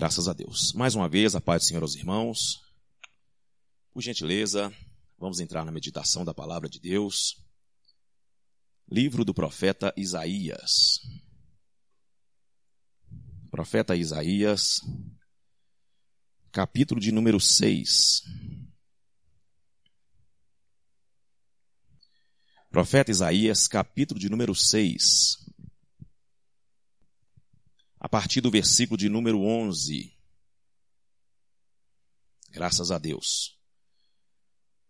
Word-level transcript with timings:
Graças 0.00 0.28
a 0.28 0.32
Deus. 0.32 0.72
Mais 0.72 0.94
uma 0.94 1.10
vez, 1.10 1.34
a 1.34 1.42
paz 1.42 1.62
do 1.62 1.66
Senhor 1.66 1.82
aos 1.82 1.94
irmãos. 1.94 2.62
Por 3.92 4.00
gentileza, 4.00 4.74
vamos 5.18 5.40
entrar 5.40 5.62
na 5.62 5.70
meditação 5.70 6.24
da 6.24 6.32
palavra 6.32 6.70
de 6.70 6.80
Deus. 6.80 7.44
Livro 8.90 9.26
do 9.26 9.34
profeta 9.34 9.92
Isaías. 9.98 11.00
Profeta 13.50 13.94
Isaías, 13.94 14.80
capítulo 16.50 16.98
de 16.98 17.12
número 17.12 17.38
6. 17.38 18.22
Profeta 22.70 23.10
Isaías, 23.10 23.68
capítulo 23.68 24.18
de 24.18 24.30
número 24.30 24.54
6 24.54 25.49
a 28.00 28.08
partir 28.08 28.40
do 28.40 28.50
versículo 28.50 28.96
de 28.96 29.10
número 29.10 29.42
11. 29.42 30.16
Graças 32.50 32.90
a 32.90 32.98
Deus. 32.98 33.58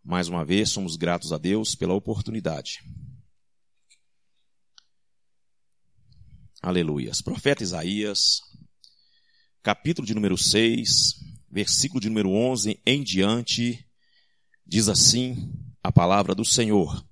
Mais 0.02 0.28
uma 0.28 0.45
vez, 0.45 0.70
somos 0.70 0.96
gratos 0.96 1.33
a 1.33 1.36
Deus 1.36 1.74
pela 1.74 1.92
oportunidade. 1.92 2.78
Aleluias. 6.62 7.20
Profeta 7.20 7.64
Isaías, 7.64 8.41
capítulo 9.62 10.06
de 10.06 10.14
número 10.14 10.38
6, 10.38 11.16
versículo 11.50 12.00
de 12.00 12.08
número 12.08 12.30
11 12.30 12.80
em 12.86 13.02
diante, 13.02 13.84
diz 14.64 14.88
assim 14.88 15.52
a 15.83 15.91
palavra 15.91 16.34
do 16.34 16.45
Senhor. 16.45 17.05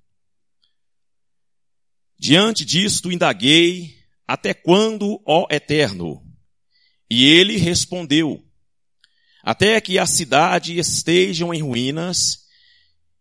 Diante 2.17 2.63
disto 2.63 3.11
indaguei 3.11 3.98
até 4.29 4.53
quando, 4.53 5.19
ó 5.25 5.47
Eterno? 5.49 6.23
E 7.09 7.25
ele 7.25 7.57
respondeu: 7.57 8.39
Até 9.41 9.81
que 9.81 9.97
a 9.97 10.05
cidade 10.05 10.77
estejam 10.77 11.51
em 11.51 11.63
ruínas 11.63 12.45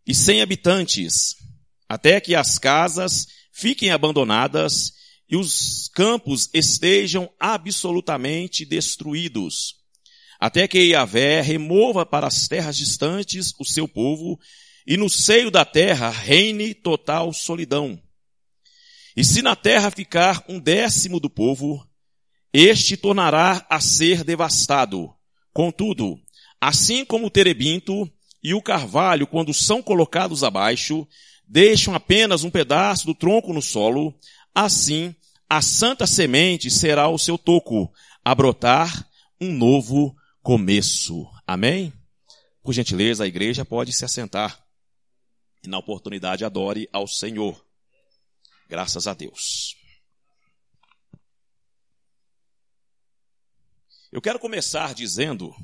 e 0.06 0.14
sem 0.14 0.42
habitantes, 0.42 1.34
até 1.88 2.20
que 2.20 2.34
as 2.34 2.58
casas 2.58 3.26
fiquem 3.50 3.90
abandonadas 3.90 4.92
e 5.26 5.34
os 5.34 5.88
campos 5.94 6.50
estejam 6.52 7.30
absolutamente 7.40 8.66
destruídos, 8.66 9.76
até 10.38 10.68
que 10.68 10.88
Yahvé 10.90 11.40
remova 11.40 12.04
para 12.04 12.26
as 12.26 12.46
terras 12.46 12.76
distantes 12.76 13.54
o 13.58 13.64
seu 13.64 13.88
povo 13.88 14.38
e 14.86 14.98
no 14.98 15.08
seio 15.08 15.50
da 15.50 15.64
terra 15.64 16.10
reine 16.10 16.74
total 16.74 17.32
solidão. 17.32 17.98
E 19.18 19.24
se 19.24 19.42
na 19.42 19.56
terra 19.56 19.90
ficar 19.90 20.44
um 20.48 20.60
décimo 20.60 21.18
do 21.18 21.28
povo, 21.28 21.84
este 22.52 22.96
tornará 22.96 23.66
a 23.68 23.80
ser 23.80 24.22
devastado. 24.22 25.12
Contudo, 25.52 26.20
assim 26.60 27.04
como 27.04 27.26
o 27.26 27.30
terebinto 27.30 28.08
e 28.40 28.54
o 28.54 28.62
carvalho, 28.62 29.26
quando 29.26 29.52
são 29.52 29.82
colocados 29.82 30.44
abaixo, 30.44 31.04
deixam 31.48 31.96
apenas 31.96 32.44
um 32.44 32.50
pedaço 32.50 33.06
do 33.06 33.12
tronco 33.12 33.52
no 33.52 33.60
solo, 33.60 34.14
assim 34.54 35.12
a 35.50 35.60
santa 35.60 36.06
semente 36.06 36.70
será 36.70 37.08
o 37.08 37.18
seu 37.18 37.36
toco, 37.36 37.92
a 38.24 38.32
brotar 38.36 39.04
um 39.40 39.52
novo 39.52 40.14
começo. 40.44 41.28
Amém? 41.44 41.92
Por 42.62 42.72
gentileza, 42.72 43.24
a 43.24 43.26
igreja 43.26 43.64
pode 43.64 43.92
se 43.92 44.04
assentar 44.04 44.62
e 45.64 45.66
na 45.66 45.76
oportunidade 45.76 46.44
adore 46.44 46.88
ao 46.92 47.08
Senhor. 47.08 47.66
Graças 48.68 49.06
a 49.06 49.14
Deus. 49.14 49.76
Eu 54.12 54.20
quero 54.20 54.38
começar 54.38 54.94
dizendo 54.94 55.54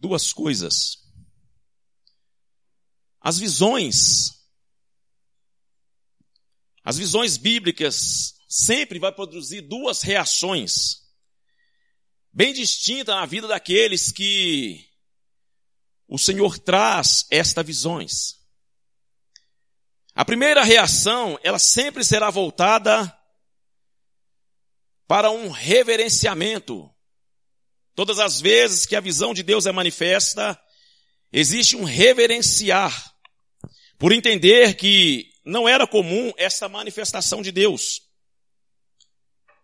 duas 0.00 0.32
coisas. 0.32 0.96
As 3.20 3.38
visões, 3.38 4.30
as 6.82 6.96
visões 6.98 7.36
bíblicas 7.36 8.34
sempre 8.48 8.98
vai 8.98 9.12
produzir 9.12 9.60
duas 9.60 10.02
reações 10.02 11.08
bem 12.32 12.52
distintas 12.52 13.14
na 13.14 13.26
vida 13.26 13.48
daqueles 13.48 14.12
que 14.12 14.88
o 16.06 16.18
Senhor 16.18 16.58
traz 16.58 17.26
estas 17.30 17.66
visões. 17.66 18.37
A 20.18 20.24
primeira 20.24 20.64
reação, 20.64 21.38
ela 21.44 21.60
sempre 21.60 22.02
será 22.02 22.28
voltada 22.28 23.16
para 25.06 25.30
um 25.30 25.48
reverenciamento. 25.48 26.90
Todas 27.94 28.18
as 28.18 28.40
vezes 28.40 28.84
que 28.84 28.96
a 28.96 29.00
visão 29.00 29.32
de 29.32 29.44
Deus 29.44 29.64
é 29.64 29.70
manifesta, 29.70 30.60
existe 31.32 31.76
um 31.76 31.84
reverenciar, 31.84 33.14
por 33.96 34.10
entender 34.10 34.74
que 34.74 35.30
não 35.44 35.68
era 35.68 35.86
comum 35.86 36.32
essa 36.36 36.68
manifestação 36.68 37.40
de 37.40 37.52
Deus. 37.52 38.02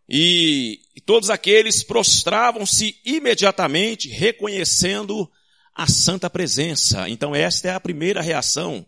E, 0.09 0.83
e 0.95 1.01
todos 1.01 1.31
aqueles 1.31 1.83
prostravam-se 1.83 3.01
imediatamente, 3.05 4.09
reconhecendo 4.09 5.29
a 5.75 5.89
santa 5.89 6.31
presença. 6.31 7.09
Então 7.09 7.35
esta 7.35 7.67
é 7.67 7.73
a 7.73 7.81
primeira 7.81 8.23
reação 8.23 8.87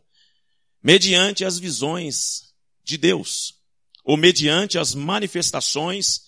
mediante 0.86 1.44
as 1.44 1.58
visões 1.58 2.54
de 2.84 2.96
Deus, 2.96 3.56
ou 4.04 4.16
mediante 4.16 4.78
as 4.78 4.94
manifestações 4.94 6.20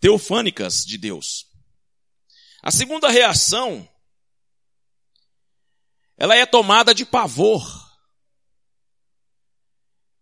teofânicas 0.00 0.82
de 0.82 0.96
Deus. 0.96 1.44
A 2.62 2.70
segunda 2.70 3.10
reação, 3.10 3.86
ela 6.16 6.34
é 6.34 6.46
tomada 6.46 6.94
de 6.94 7.04
pavor. 7.04 7.62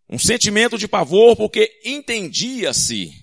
Um 0.09 0.19
sentimento 0.19 0.77
de 0.77 0.89
pavor 0.89 1.37
porque 1.37 1.81
entendia-se 1.85 3.15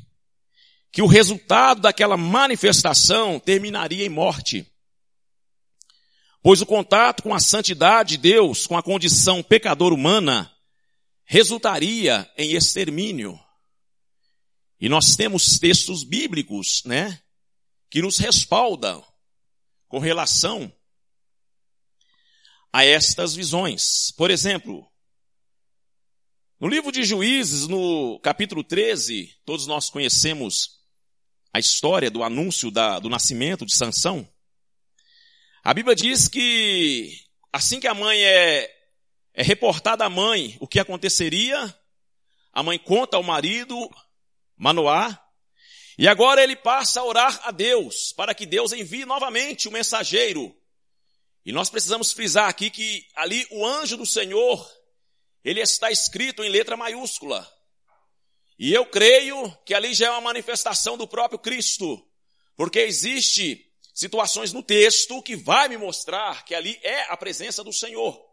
que 0.94 1.02
o 1.02 1.08
resultado 1.08 1.82
daquela 1.82 2.16
manifestação 2.16 3.38
terminaria 3.38 4.06
em 4.06 4.10
morte. 4.10 4.66
Pois 6.42 6.62
o 6.62 6.66
contato 6.66 7.22
com 7.22 7.34
a 7.34 7.40
santidade 7.42 8.12
de 8.12 8.18
Deus, 8.18 8.66
com 8.66 8.78
a 8.78 8.84
condição 8.84 9.44
pecadora 9.44 9.94
humana, 9.94 10.53
resultaria 11.26 12.30
em 12.38 12.54
extermínio. 12.54 13.40
E 14.80 14.90
nós 14.90 15.16
temos 15.16 15.58
textos 15.58 16.04
bíblicos, 16.04 16.84
né, 16.86 17.22
que 17.90 18.02
nos 18.02 18.18
respaldam 18.18 19.06
com 19.88 20.00
relação 20.00 20.74
a 22.72 22.84
estas 22.84 23.36
visões. 23.36 24.12
Por 24.18 24.32
exemplo, 24.32 24.86
no 26.60 26.68
livro 26.68 26.92
de 26.92 27.04
Juízes, 27.04 27.68
no 27.68 28.20
capítulo 28.20 28.64
13, 28.64 29.36
todos 29.46 29.68
nós 29.68 29.90
conhecemos 29.90 30.80
a 31.54 31.60
história 31.60 32.10
do 32.10 32.24
anúncio 32.24 32.72
da, 32.72 33.00
do 33.00 33.10
nascimento 33.10 33.66
de 33.66 33.76
Sansão. 33.76 34.28
A 35.64 35.74
Bíblia 35.74 35.96
diz 35.96 36.28
que 36.28 37.16
assim 37.52 37.80
que 37.80 37.88
a 37.88 37.94
mãe 37.94 38.20
é 38.22 38.83
é 39.34 39.42
reportada 39.42 40.06
à 40.06 40.10
mãe 40.10 40.58
o 40.60 40.68
que 40.68 40.80
aconteceria. 40.80 41.74
A 42.52 42.62
mãe 42.62 42.78
conta 42.78 43.18
ao 43.18 43.24
marido, 43.24 43.90
Manoá, 44.56 45.20
e 45.98 46.08
agora 46.08 46.44
ele 46.44 46.56
passa 46.56 47.02
a 47.02 47.04
orar 47.04 47.40
a 47.44 47.52
Deus, 47.52 48.14
para 48.14 48.34
que 48.34 48.46
Deus 48.46 48.72
envie 48.72 49.06
novamente 49.06 49.68
o 49.68 49.72
mensageiro. 49.72 50.56
E 51.46 51.52
nós 51.52 51.70
precisamos 51.70 52.12
frisar 52.12 52.48
aqui 52.48 52.70
que 52.70 53.06
ali 53.16 53.46
o 53.52 53.66
anjo 53.66 53.98
do 53.98 54.06
Senhor, 54.06 54.72
ele 55.44 55.62
está 55.62 55.92
escrito 55.92 56.44
em 56.44 56.50
letra 56.50 56.78
maiúscula. 56.78 57.48
E 58.58 58.74
eu 58.74 58.86
creio 58.86 59.52
que 59.66 59.74
ali 59.74 59.94
já 59.94 60.08
é 60.08 60.10
uma 60.12 60.22
manifestação 60.22 60.98
do 60.98 61.08
próprio 61.08 61.40
Cristo, 61.40 62.08
porque 62.56 62.80
existe 62.80 63.66
situações 63.94 64.54
no 64.54 64.64
texto 64.64 65.22
que 65.22 65.36
vai 65.36 65.68
me 65.68 65.78
mostrar 65.78 66.46
que 66.46 66.56
ali 66.56 66.80
é 66.82 67.12
a 67.12 67.18
presença 67.18 67.64
do 67.64 67.74
Senhor. 67.74 68.33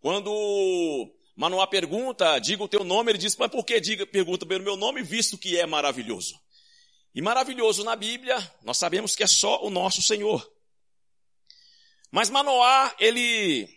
Quando 0.00 1.12
Manoá 1.34 1.66
pergunta, 1.66 2.38
diga 2.38 2.62
o 2.62 2.68
teu 2.68 2.84
nome, 2.84 3.12
ele 3.12 3.18
diz, 3.18 3.36
mas 3.36 3.50
por 3.50 3.64
que 3.64 3.80
diga, 3.80 4.06
pergunta 4.06 4.46
pelo 4.46 4.64
meu 4.64 4.76
nome, 4.76 5.02
visto 5.02 5.38
que 5.38 5.58
é 5.58 5.66
maravilhoso? 5.66 6.38
E 7.14 7.22
maravilhoso 7.22 7.84
na 7.84 7.96
Bíblia, 7.96 8.36
nós 8.62 8.78
sabemos 8.78 9.16
que 9.16 9.22
é 9.22 9.26
só 9.26 9.64
o 9.64 9.70
nosso 9.70 10.02
Senhor. 10.02 10.48
Mas 12.10 12.30
Manoá, 12.30 12.94
ele 12.98 13.68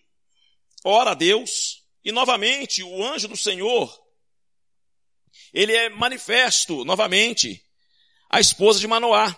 ora 0.84 1.12
a 1.12 1.16
Deus, 1.16 1.84
e 2.04 2.12
novamente 2.12 2.84
o 2.84 3.04
anjo 3.04 3.28
do 3.28 3.38
Senhor, 3.38 3.96
ele 5.54 5.74
é 5.76 5.90
manifesto 5.90 6.86
novamente 6.86 7.66
à 8.30 8.40
esposa 8.40 8.80
de 8.80 8.88
Manoá. 8.88 9.36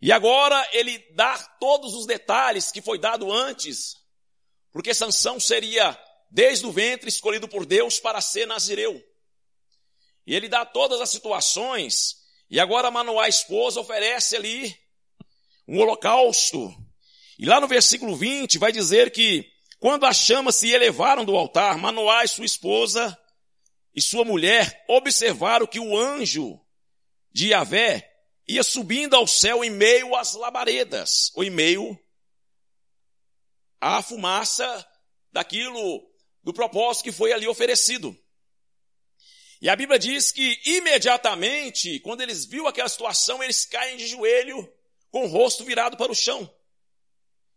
E 0.00 0.12
agora 0.12 0.68
ele 0.72 0.98
dá 1.14 1.38
todos 1.58 1.94
os 1.94 2.06
detalhes 2.06 2.70
que 2.70 2.82
foi 2.82 2.98
dado 2.98 3.32
antes 3.32 3.96
porque 4.74 4.92
Sansão 4.92 5.38
seria, 5.38 5.96
desde 6.28 6.66
o 6.66 6.72
ventre, 6.72 7.08
escolhido 7.08 7.46
por 7.46 7.64
Deus 7.64 8.00
para 8.00 8.20
ser 8.20 8.44
nazireu. 8.44 9.00
E 10.26 10.34
ele 10.34 10.48
dá 10.48 10.66
todas 10.66 11.00
as 11.00 11.10
situações, 11.10 12.16
E 12.50 12.58
agora 12.58 12.90
Manoá, 12.90 13.28
esposa, 13.28 13.80
oferece 13.80 14.34
ali 14.34 14.76
um 15.66 15.78
holocausto. 15.78 16.74
E 17.38 17.46
lá 17.46 17.60
no 17.60 17.68
versículo 17.68 18.16
20 18.16 18.58
vai 18.58 18.72
dizer 18.72 19.12
que 19.12 19.48
quando 19.78 20.06
as 20.06 20.16
chamas 20.16 20.56
se 20.56 20.68
elevaram 20.70 21.24
do 21.24 21.36
altar, 21.36 21.78
Manoá 21.78 22.24
e 22.24 22.28
sua 22.28 22.44
esposa 22.44 23.16
e 23.94 24.02
sua 24.02 24.24
mulher 24.24 24.84
observaram 24.88 25.68
que 25.68 25.78
o 25.78 25.96
anjo 25.96 26.60
de 27.32 27.50
Yahvé 27.50 28.12
ia 28.46 28.64
subindo 28.64 29.14
ao 29.14 29.26
céu 29.26 29.64
em 29.64 29.70
meio 29.70 30.16
às 30.16 30.34
labaredas, 30.34 31.30
ou 31.36 31.44
em 31.44 31.50
meio 31.50 31.96
à 33.84 34.00
fumaça 34.00 34.86
daquilo, 35.30 36.10
do 36.42 36.54
propósito 36.54 37.04
que 37.04 37.12
foi 37.12 37.34
ali 37.34 37.46
oferecido. 37.46 38.18
E 39.60 39.68
a 39.68 39.76
Bíblia 39.76 39.98
diz 39.98 40.32
que 40.32 40.58
imediatamente, 40.64 42.00
quando 42.00 42.22
eles 42.22 42.46
viram 42.46 42.66
aquela 42.66 42.88
situação, 42.88 43.42
eles 43.42 43.66
caem 43.66 43.98
de 43.98 44.06
joelho 44.06 44.72
com 45.10 45.26
o 45.26 45.28
rosto 45.28 45.64
virado 45.64 45.98
para 45.98 46.10
o 46.10 46.14
chão. 46.14 46.50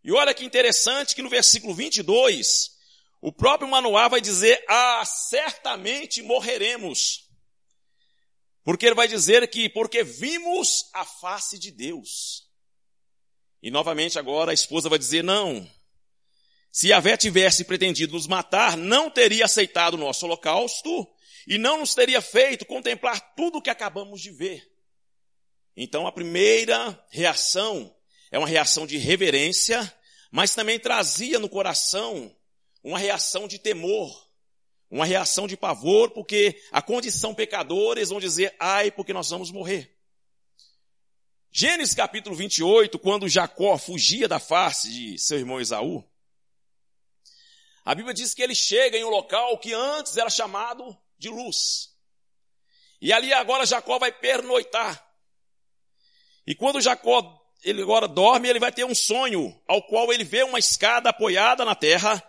E 0.03 0.11
olha 0.11 0.33
que 0.33 0.43
interessante 0.43 1.15
que 1.15 1.21
no 1.21 1.29
versículo 1.29 1.73
22, 1.73 2.71
o 3.21 3.31
próprio 3.31 3.69
Manoá 3.69 4.09
vai 4.09 4.19
dizer, 4.19 4.61
ah, 4.67 5.03
certamente 5.05 6.21
morreremos. 6.21 7.25
Porque 8.65 8.85
ele 8.85 8.95
vai 8.95 9.07
dizer 9.07 9.49
que, 9.49 9.69
porque 9.69 10.03
vimos 10.03 10.89
a 10.93 11.05
face 11.05 11.57
de 11.57 11.71
Deus. 11.71 12.49
E 13.63 13.71
novamente 13.71 14.19
agora 14.19 14.51
a 14.51 14.53
esposa 14.53 14.89
vai 14.89 14.99
dizer, 14.99 15.23
não. 15.23 15.65
Se 16.77 16.89
Yahvé 16.89 17.17
tivesse 17.17 17.63
pretendido 17.63 18.13
nos 18.13 18.27
matar, 18.27 18.77
não 18.77 19.09
teria 19.09 19.45
aceitado 19.45 19.95
o 19.95 19.97
nosso 19.97 20.27
holocausto 20.27 21.07
e 21.47 21.57
não 21.57 21.79
nos 21.79 21.95
teria 21.95 22.21
feito 22.21 22.67
contemplar 22.67 23.33
tudo 23.35 23.57
o 23.57 23.61
que 23.63 23.71
acabamos 23.71 24.21
de 24.21 24.29
ver. 24.29 24.71
Então 25.75 26.05
a 26.05 26.11
primeira 26.11 27.03
reação 27.09 27.91
é 28.29 28.37
uma 28.37 28.47
reação 28.47 28.85
de 28.85 28.95
reverência, 28.95 29.91
mas 30.31 30.53
também 30.53 30.79
trazia 30.79 31.39
no 31.39 31.49
coração 31.49 32.31
uma 32.83 32.99
reação 32.99 33.47
de 33.47 33.57
temor, 33.57 34.29
uma 34.87 35.03
reação 35.03 35.47
de 35.47 35.57
pavor, 35.57 36.11
porque 36.11 36.61
a 36.71 36.79
condição 36.79 37.33
pecadora, 37.33 37.97
eles 37.97 38.09
vão 38.09 38.19
dizer, 38.19 38.55
ai, 38.59 38.91
porque 38.91 39.13
nós 39.13 39.31
vamos 39.31 39.49
morrer. 39.49 39.97
Gênesis 41.51 41.95
capítulo 41.95 42.35
28, 42.35 42.99
quando 42.99 43.27
Jacó 43.27 43.79
fugia 43.79 44.27
da 44.27 44.37
face 44.37 44.91
de 44.91 45.17
seu 45.17 45.39
irmão 45.39 45.59
Esaú, 45.59 46.07
a 47.87 47.95
Bíblia 47.95 48.13
diz 48.13 48.33
que 48.33 48.43
ele 48.43 48.53
chega 48.53 48.97
em 48.97 49.05
um 49.05 49.09
local 49.09 49.57
que 49.59 49.73
antes 49.73 50.17
era 50.17 50.29
chamado 50.29 50.93
de 51.17 51.29
luz. 51.29 51.95
E 52.99 53.13
ali 53.13 53.31
agora 53.31 53.65
Jacó 53.65 53.97
vai 53.97 54.11
pernoitar. 54.11 55.09
E 56.45 56.53
quando 56.53 56.81
Jacó, 56.81 57.41
ele 57.63 57.81
agora 57.81 58.05
dorme, 58.05 58.49
ele 58.49 58.59
vai 58.59 58.73
ter 58.73 58.83
um 58.83 58.93
sonho, 58.93 59.57
ao 59.65 59.81
qual 59.87 60.11
ele 60.11 60.25
vê 60.25 60.43
uma 60.43 60.59
escada 60.59 61.11
apoiada 61.11 61.63
na 61.63 61.75
terra, 61.75 62.21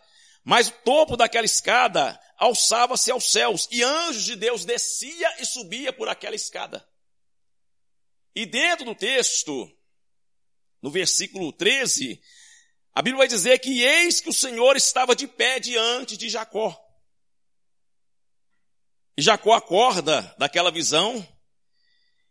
mas 0.45 0.69
o 0.69 0.73
topo 0.85 1.17
daquela 1.17 1.45
escada 1.45 2.17
alçava-se 2.37 3.11
aos 3.11 3.29
céus, 3.29 3.67
e 3.73 3.83
anjos 3.83 4.27
de 4.27 4.37
Deus 4.37 4.65
descia 4.65 5.43
e 5.43 5.45
subia 5.45 5.93
por 5.93 6.09
aquela 6.09 6.37
escada. 6.37 6.89
E 8.33 8.47
dentro 8.47 8.85
do 8.85 8.95
texto, 8.95 9.69
no 10.81 10.89
versículo 10.89 11.53
13, 11.53 12.23
a 12.99 13.01
Bíblia 13.01 13.19
vai 13.19 13.29
dizer 13.29 13.61
que 13.61 13.81
eis 13.81 14.21
que 14.21 14.29
o 14.29 14.33
Senhor 14.33 14.77
estava 14.77 15.15
de 15.15 15.29
pé 15.29 15.61
diante 15.61 16.17
de 16.17 16.29
Jacó. 16.29 16.77
E 19.17 19.23
Jacó 19.23 19.53
acorda 19.53 20.35
daquela 20.37 20.73
visão 20.73 21.25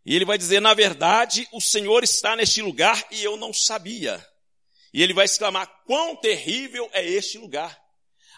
e 0.04 0.14
ele 0.14 0.26
vai 0.26 0.36
dizer, 0.36 0.60
na 0.60 0.74
verdade, 0.74 1.48
o 1.54 1.60
Senhor 1.62 2.04
está 2.04 2.36
neste 2.36 2.60
lugar 2.60 3.02
e 3.10 3.24
eu 3.24 3.34
não 3.38 3.50
sabia. 3.50 4.22
E 4.92 5.02
ele 5.02 5.14
vai 5.14 5.24
exclamar, 5.24 5.66
quão 5.86 6.14
terrível 6.14 6.86
é 6.92 7.02
este 7.02 7.38
lugar. 7.38 7.82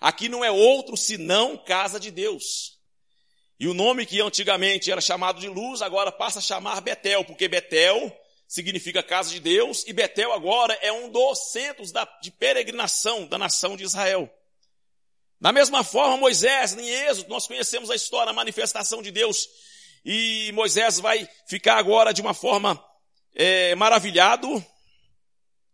Aqui 0.01 0.29
não 0.29 0.45
é 0.45 0.53
outro 0.53 0.97
senão 0.97 1.57
casa 1.57 1.99
de 1.99 2.13
Deus. 2.13 2.79
E 3.59 3.67
o 3.67 3.75
nome 3.75 4.07
que 4.07 4.21
antigamente 4.21 4.93
era 4.93 5.01
chamado 5.01 5.41
de 5.41 5.49
luz, 5.49 5.83
agora 5.83 6.13
passa 6.13 6.39
a 6.39 6.43
chamar 6.43 6.81
Betel, 6.81 7.25
porque 7.25 7.49
Betel 7.49 8.17
significa 8.51 9.01
casa 9.01 9.31
de 9.31 9.39
Deus, 9.39 9.85
e 9.87 9.93
Betel 9.93 10.33
agora 10.33 10.75
é 10.83 10.91
um 10.91 11.09
dos 11.09 11.53
centros 11.53 11.93
da, 11.93 12.05
de 12.21 12.33
peregrinação 12.33 13.25
da 13.29 13.39
nação 13.39 13.77
de 13.77 13.85
Israel. 13.85 14.29
Da 15.41 15.53
mesma 15.53 15.85
forma, 15.85 16.17
Moisés, 16.17 16.77
em 16.77 16.85
Êxodo, 16.85 17.31
nós 17.31 17.47
conhecemos 17.47 17.93
a 17.93 17.95
história, 17.95 18.31
a 18.31 18.35
manifestação 18.35 19.03
de 19.03 19.13
Deus. 19.13 19.49
E 20.05 20.51
Moisés 20.53 20.99
vai 20.99 21.29
ficar 21.47 21.79
agora 21.79 22.13
de 22.13 22.21
uma 22.21 22.35
forma 22.35 22.85
é, 23.37 23.77
maravilhado, 23.77 24.49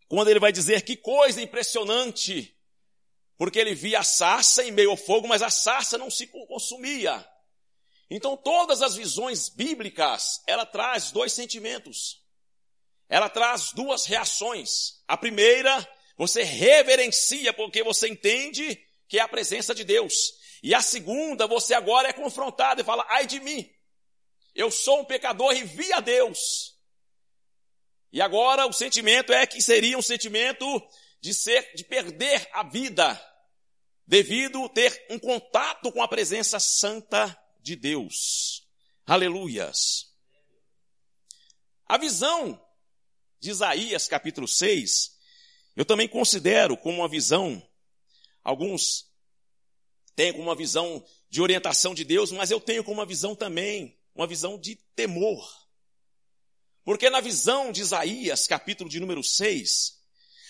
quando 0.06 0.28
ele 0.28 0.38
vai 0.38 0.52
dizer 0.52 0.82
que 0.82 0.96
coisa 0.96 1.40
impressionante, 1.40 2.54
porque 3.38 3.58
ele 3.58 3.74
via 3.74 4.00
a 4.00 4.04
sarça 4.04 4.62
em 4.62 4.70
meio 4.70 4.90
ao 4.90 4.98
fogo, 4.98 5.26
mas 5.26 5.40
a 5.40 5.48
sarça 5.48 5.96
não 5.96 6.10
se 6.10 6.26
consumia. 6.26 7.26
Então 8.10 8.36
todas 8.36 8.82
as 8.82 8.94
visões 8.94 9.48
bíblicas, 9.48 10.42
ela 10.46 10.66
traz 10.66 11.10
dois 11.10 11.32
sentimentos. 11.32 12.25
Ela 13.08 13.28
traz 13.28 13.72
duas 13.72 14.04
reações. 14.04 15.02
A 15.06 15.16
primeira, 15.16 15.86
você 16.16 16.42
reverencia 16.42 17.52
porque 17.52 17.82
você 17.82 18.08
entende 18.08 18.80
que 19.08 19.18
é 19.18 19.22
a 19.22 19.28
presença 19.28 19.74
de 19.74 19.84
Deus. 19.84 20.14
E 20.62 20.74
a 20.74 20.80
segunda, 20.80 21.46
você 21.46 21.74
agora 21.74 22.08
é 22.08 22.12
confrontado 22.12 22.80
e 22.80 22.84
fala, 22.84 23.06
ai 23.08 23.26
de 23.26 23.38
mim, 23.40 23.70
eu 24.54 24.70
sou 24.70 25.00
um 25.00 25.04
pecador 25.04 25.54
e 25.54 25.62
vi 25.62 25.92
a 25.92 26.00
Deus. 26.00 26.76
E 28.12 28.20
agora 28.20 28.66
o 28.66 28.72
sentimento 28.72 29.32
é 29.32 29.46
que 29.46 29.60
seria 29.60 29.98
um 29.98 30.02
sentimento 30.02 30.66
de 31.20 31.34
ser, 31.34 31.74
de 31.74 31.84
perder 31.84 32.48
a 32.52 32.62
vida, 32.62 33.20
devido 34.06 34.68
ter 34.70 35.06
um 35.10 35.18
contato 35.18 35.92
com 35.92 36.02
a 36.02 36.08
presença 36.08 36.58
santa 36.58 37.38
de 37.60 37.76
Deus. 37.76 38.66
Aleluias. 39.06 40.12
A 41.86 41.98
visão 41.98 42.60
de 43.40 43.50
Isaías 43.50 44.08
capítulo 44.08 44.48
6, 44.48 45.14
eu 45.74 45.84
também 45.84 46.08
considero 46.08 46.76
como 46.76 46.98
uma 46.98 47.08
visão 47.08 47.62
Alguns 48.46 49.10
têm 50.14 50.30
como 50.30 50.44
uma 50.44 50.54
visão 50.54 51.04
de 51.28 51.42
orientação 51.42 51.92
de 51.92 52.04
Deus, 52.04 52.30
mas 52.30 52.52
eu 52.52 52.60
tenho 52.60 52.84
como 52.84 53.00
uma 53.00 53.04
visão 53.04 53.34
também, 53.34 53.98
uma 54.14 54.24
visão 54.24 54.56
de 54.56 54.76
temor. 54.94 55.44
Porque 56.84 57.10
na 57.10 57.20
visão 57.20 57.72
de 57.72 57.80
Isaías, 57.80 58.46
capítulo 58.46 58.88
de 58.88 59.00
número 59.00 59.20
6, 59.24 60.00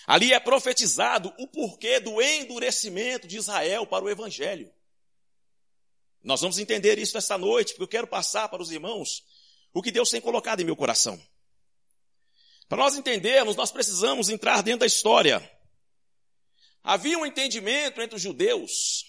ali 0.07 0.35
é 0.35 0.39
profetizado 0.39 1.33
o 1.39 1.49
porquê 1.49 1.99
do 1.99 2.21
endurecimento 2.21 3.27
de 3.27 3.39
Israel 3.39 3.87
para 3.87 4.05
o 4.05 4.11
evangelho. 4.11 4.71
Nós 6.23 6.43
vamos 6.43 6.59
entender 6.59 6.99
isso 6.99 7.17
esta 7.17 7.39
noite, 7.39 7.71
porque 7.71 7.85
eu 7.85 7.89
quero 7.89 8.07
passar 8.07 8.47
para 8.51 8.61
os 8.61 8.71
irmãos 8.71 9.25
o 9.73 9.81
que 9.81 9.91
Deus 9.91 10.11
tem 10.11 10.21
colocado 10.21 10.61
em 10.61 10.65
meu 10.67 10.77
coração. 10.77 11.19
Para 12.69 12.79
nós 12.79 12.97
entendermos, 12.97 13.57
nós 13.57 13.71
precisamos 13.71 14.29
entrar 14.29 14.63
dentro 14.63 14.81
da 14.81 14.87
história. 14.87 15.49
Havia 16.83 17.19
um 17.19 17.27
entendimento 17.27 18.01
entre 18.01 18.17
os 18.17 18.23
judeus 18.23 19.05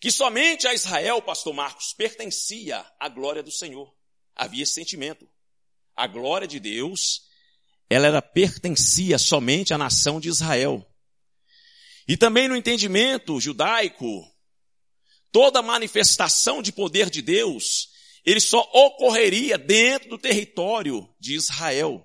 que 0.00 0.10
somente 0.10 0.66
a 0.68 0.74
Israel, 0.74 1.22
pastor 1.22 1.54
Marcos, 1.54 1.92
pertencia 1.92 2.84
à 3.00 3.08
glória 3.08 3.42
do 3.42 3.50
Senhor. 3.50 3.92
Havia 4.34 4.62
esse 4.62 4.74
sentimento. 4.74 5.28
A 5.94 6.06
glória 6.06 6.46
de 6.46 6.60
Deus, 6.60 7.22
ela 7.88 8.06
era 8.06 8.22
pertencia 8.22 9.18
somente 9.18 9.72
à 9.72 9.78
nação 9.78 10.20
de 10.20 10.28
Israel. 10.28 10.86
E 12.06 12.16
também 12.16 12.46
no 12.46 12.54
entendimento 12.54 13.40
judaico, 13.40 14.06
toda 15.32 15.62
manifestação 15.62 16.62
de 16.62 16.70
poder 16.70 17.10
de 17.10 17.22
Deus, 17.22 17.88
ele 18.26 18.40
só 18.40 18.60
ocorreria 18.72 19.56
dentro 19.56 20.08
do 20.10 20.18
território 20.18 21.08
de 21.20 21.36
Israel. 21.36 22.04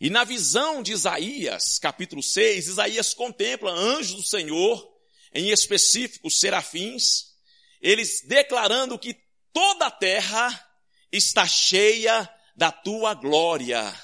E 0.00 0.10
na 0.10 0.24
visão 0.24 0.82
de 0.82 0.92
Isaías, 0.92 1.78
capítulo 1.78 2.22
6, 2.22 2.66
Isaías 2.66 3.14
contempla 3.14 3.70
anjos 3.70 4.16
do 4.16 4.22
Senhor, 4.24 4.84
em 5.32 5.50
específico 5.50 6.28
serafins, 6.28 7.34
eles 7.80 8.22
declarando 8.26 8.98
que 8.98 9.16
toda 9.52 9.86
a 9.86 9.90
terra 9.90 10.68
está 11.12 11.46
cheia 11.46 12.28
da 12.56 12.72
tua 12.72 13.14
glória. 13.14 13.94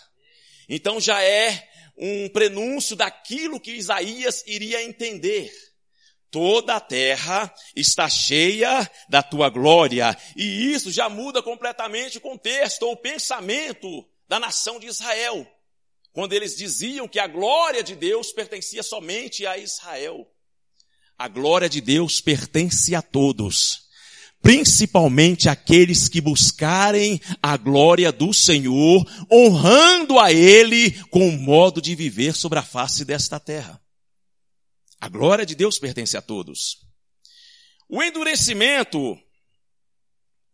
Então 0.68 1.00
já 1.00 1.20
é 1.22 1.68
um 1.96 2.28
prenúncio 2.28 2.94
daquilo 2.94 3.60
que 3.60 3.72
Isaías 3.72 4.44
iria 4.46 4.82
entender. 4.82 5.52
Toda 6.32 6.74
a 6.74 6.80
terra 6.80 7.54
está 7.76 8.08
cheia 8.08 8.90
da 9.08 9.22
tua 9.22 9.48
glória. 9.48 10.16
E 10.36 10.72
isso 10.72 10.90
já 10.90 11.08
muda 11.08 11.40
completamente 11.40 12.18
o 12.18 12.20
contexto 12.20 12.82
ou 12.82 12.94
o 12.94 12.96
pensamento 12.96 14.04
da 14.28 14.40
nação 14.40 14.80
de 14.80 14.88
Israel 14.88 15.46
quando 16.12 16.34
eles 16.34 16.56
diziam 16.56 17.08
que 17.08 17.18
a 17.18 17.26
glória 17.26 17.82
de 17.82 17.96
Deus 17.96 18.32
pertencia 18.32 18.82
somente 18.82 19.46
a 19.46 19.56
Israel. 19.56 20.26
A 21.18 21.26
glória 21.26 21.68
de 21.68 21.80
Deus 21.80 22.20
pertence 22.20 22.94
a 22.94 23.02
todos. 23.02 23.80
principalmente 24.42 25.48
aqueles 25.48 26.08
que 26.08 26.20
buscarem 26.20 27.20
a 27.40 27.56
glória 27.56 28.10
do 28.10 28.34
Senhor, 28.34 29.06
honrando 29.30 30.18
a 30.18 30.32
Ele 30.32 30.90
com 31.10 31.28
o 31.28 31.38
modo 31.38 31.80
de 31.80 31.94
viver 31.94 32.34
sobre 32.34 32.58
a 32.58 32.62
face 32.62 33.04
desta 33.04 33.38
terra. 33.38 33.80
A 35.02 35.08
glória 35.08 35.44
de 35.44 35.56
Deus 35.56 35.80
pertence 35.80 36.16
a 36.16 36.22
todos. 36.22 36.86
O 37.88 38.00
endurecimento 38.00 39.20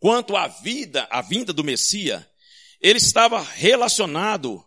quanto 0.01 0.35
à 0.35 0.49
vida, 0.49 1.07
à 1.11 1.21
vinda 1.21 1.53
do 1.53 1.63
Messias, 1.63 2.25
ele 2.81 2.97
estava 2.97 3.43
relacionado 3.43 4.67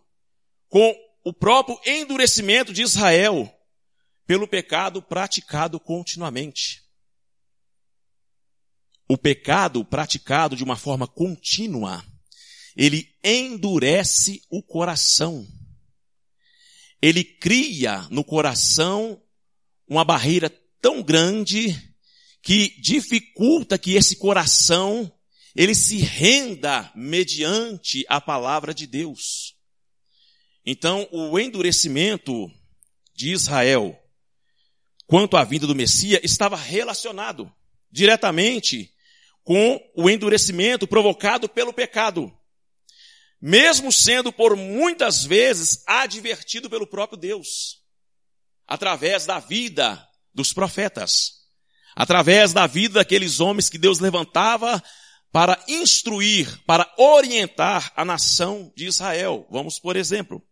com 0.68 0.94
o 1.24 1.32
próprio 1.32 1.80
endurecimento 1.84 2.72
de 2.72 2.80
Israel 2.80 3.52
pelo 4.24 4.46
pecado 4.46 5.02
praticado 5.02 5.80
continuamente. 5.80 6.84
O 9.08 9.18
pecado 9.18 9.84
praticado 9.84 10.54
de 10.54 10.62
uma 10.62 10.76
forma 10.76 11.08
contínua, 11.08 12.06
ele 12.76 13.12
endurece 13.24 14.42
o 14.48 14.62
coração. 14.62 15.44
Ele 17.02 17.24
cria 17.24 18.06
no 18.12 18.22
coração 18.22 19.20
uma 19.92 20.04
barreira 20.04 20.48
tão 20.80 21.02
grande 21.02 21.78
que 22.42 22.80
dificulta 22.80 23.78
que 23.78 23.94
esse 23.94 24.16
coração 24.16 25.12
ele 25.54 25.74
se 25.74 25.98
renda 25.98 26.90
mediante 26.96 28.04
a 28.08 28.18
palavra 28.18 28.72
de 28.72 28.86
Deus. 28.86 29.54
Então, 30.64 31.06
o 31.12 31.38
endurecimento 31.38 32.50
de 33.14 33.32
Israel 33.32 33.98
quanto 35.06 35.36
à 35.36 35.44
vinda 35.44 35.66
do 35.66 35.74
Messias 35.74 36.22
estava 36.24 36.56
relacionado 36.56 37.52
diretamente 37.90 38.94
com 39.44 39.78
o 39.94 40.08
endurecimento 40.08 40.86
provocado 40.86 41.50
pelo 41.50 41.70
pecado. 41.70 42.32
Mesmo 43.38 43.92
sendo 43.92 44.32
por 44.32 44.56
muitas 44.56 45.22
vezes 45.22 45.82
advertido 45.86 46.70
pelo 46.70 46.86
próprio 46.86 47.18
Deus, 47.18 47.81
através 48.72 49.26
da 49.26 49.38
vida 49.38 50.02
dos 50.32 50.50
profetas, 50.50 51.42
através 51.94 52.54
da 52.54 52.66
vida 52.66 53.00
daqueles 53.00 53.38
homens 53.38 53.68
que 53.68 53.76
Deus 53.76 53.98
levantava 53.98 54.82
para 55.30 55.62
instruir, 55.68 56.58
para 56.64 56.90
orientar 56.96 57.92
a 57.94 58.02
nação 58.02 58.72
de 58.74 58.86
Israel. 58.86 59.46
Vamos, 59.50 59.78
por 59.78 59.94
exemplo, 59.94 60.42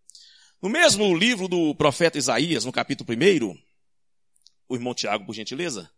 no 0.60 0.68
mesmo 0.68 1.16
livro 1.16 1.48
do 1.48 1.74
profeta 1.74 2.18
Isaías, 2.18 2.66
no 2.66 2.72
capítulo 2.72 3.08
1, 3.10 3.58
o 4.68 4.74
irmão 4.74 4.92
Tiago, 4.92 5.24
por 5.24 5.34
gentileza, 5.34 5.90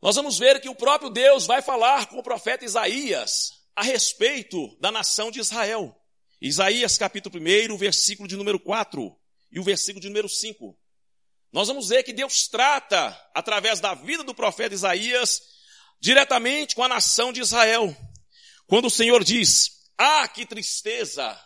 nós 0.00 0.16
vamos 0.16 0.38
ver 0.38 0.58
que 0.58 0.70
o 0.70 0.74
próprio 0.74 1.10
Deus 1.10 1.44
vai 1.44 1.60
falar 1.60 2.06
com 2.06 2.16
o 2.16 2.22
profeta 2.22 2.64
Isaías 2.64 3.50
a 3.76 3.82
respeito 3.82 4.74
da 4.80 4.90
nação 4.90 5.30
de 5.30 5.38
Israel. 5.38 5.94
Isaías 6.40 6.96
capítulo 6.96 7.38
1, 7.38 7.76
versículo 7.76 8.26
de 8.26 8.36
número 8.36 8.58
4 8.58 9.14
e 9.50 9.60
o 9.60 9.64
versículo 9.64 10.00
de 10.00 10.08
número 10.08 10.28
5. 10.28 10.78
Nós 11.52 11.68
vamos 11.68 11.88
ver 11.88 12.02
que 12.02 12.12
Deus 12.12 12.48
trata, 12.48 13.08
através 13.34 13.80
da 13.80 13.94
vida 13.94 14.22
do 14.22 14.34
profeta 14.34 14.74
Isaías, 14.74 15.42
diretamente 16.00 16.74
com 16.74 16.82
a 16.82 16.88
nação 16.88 17.32
de 17.32 17.40
Israel. 17.40 17.96
Quando 18.66 18.86
o 18.86 18.90
Senhor 18.90 19.22
diz, 19.24 19.90
ah, 19.96 20.28
que 20.28 20.44
tristeza, 20.44 21.38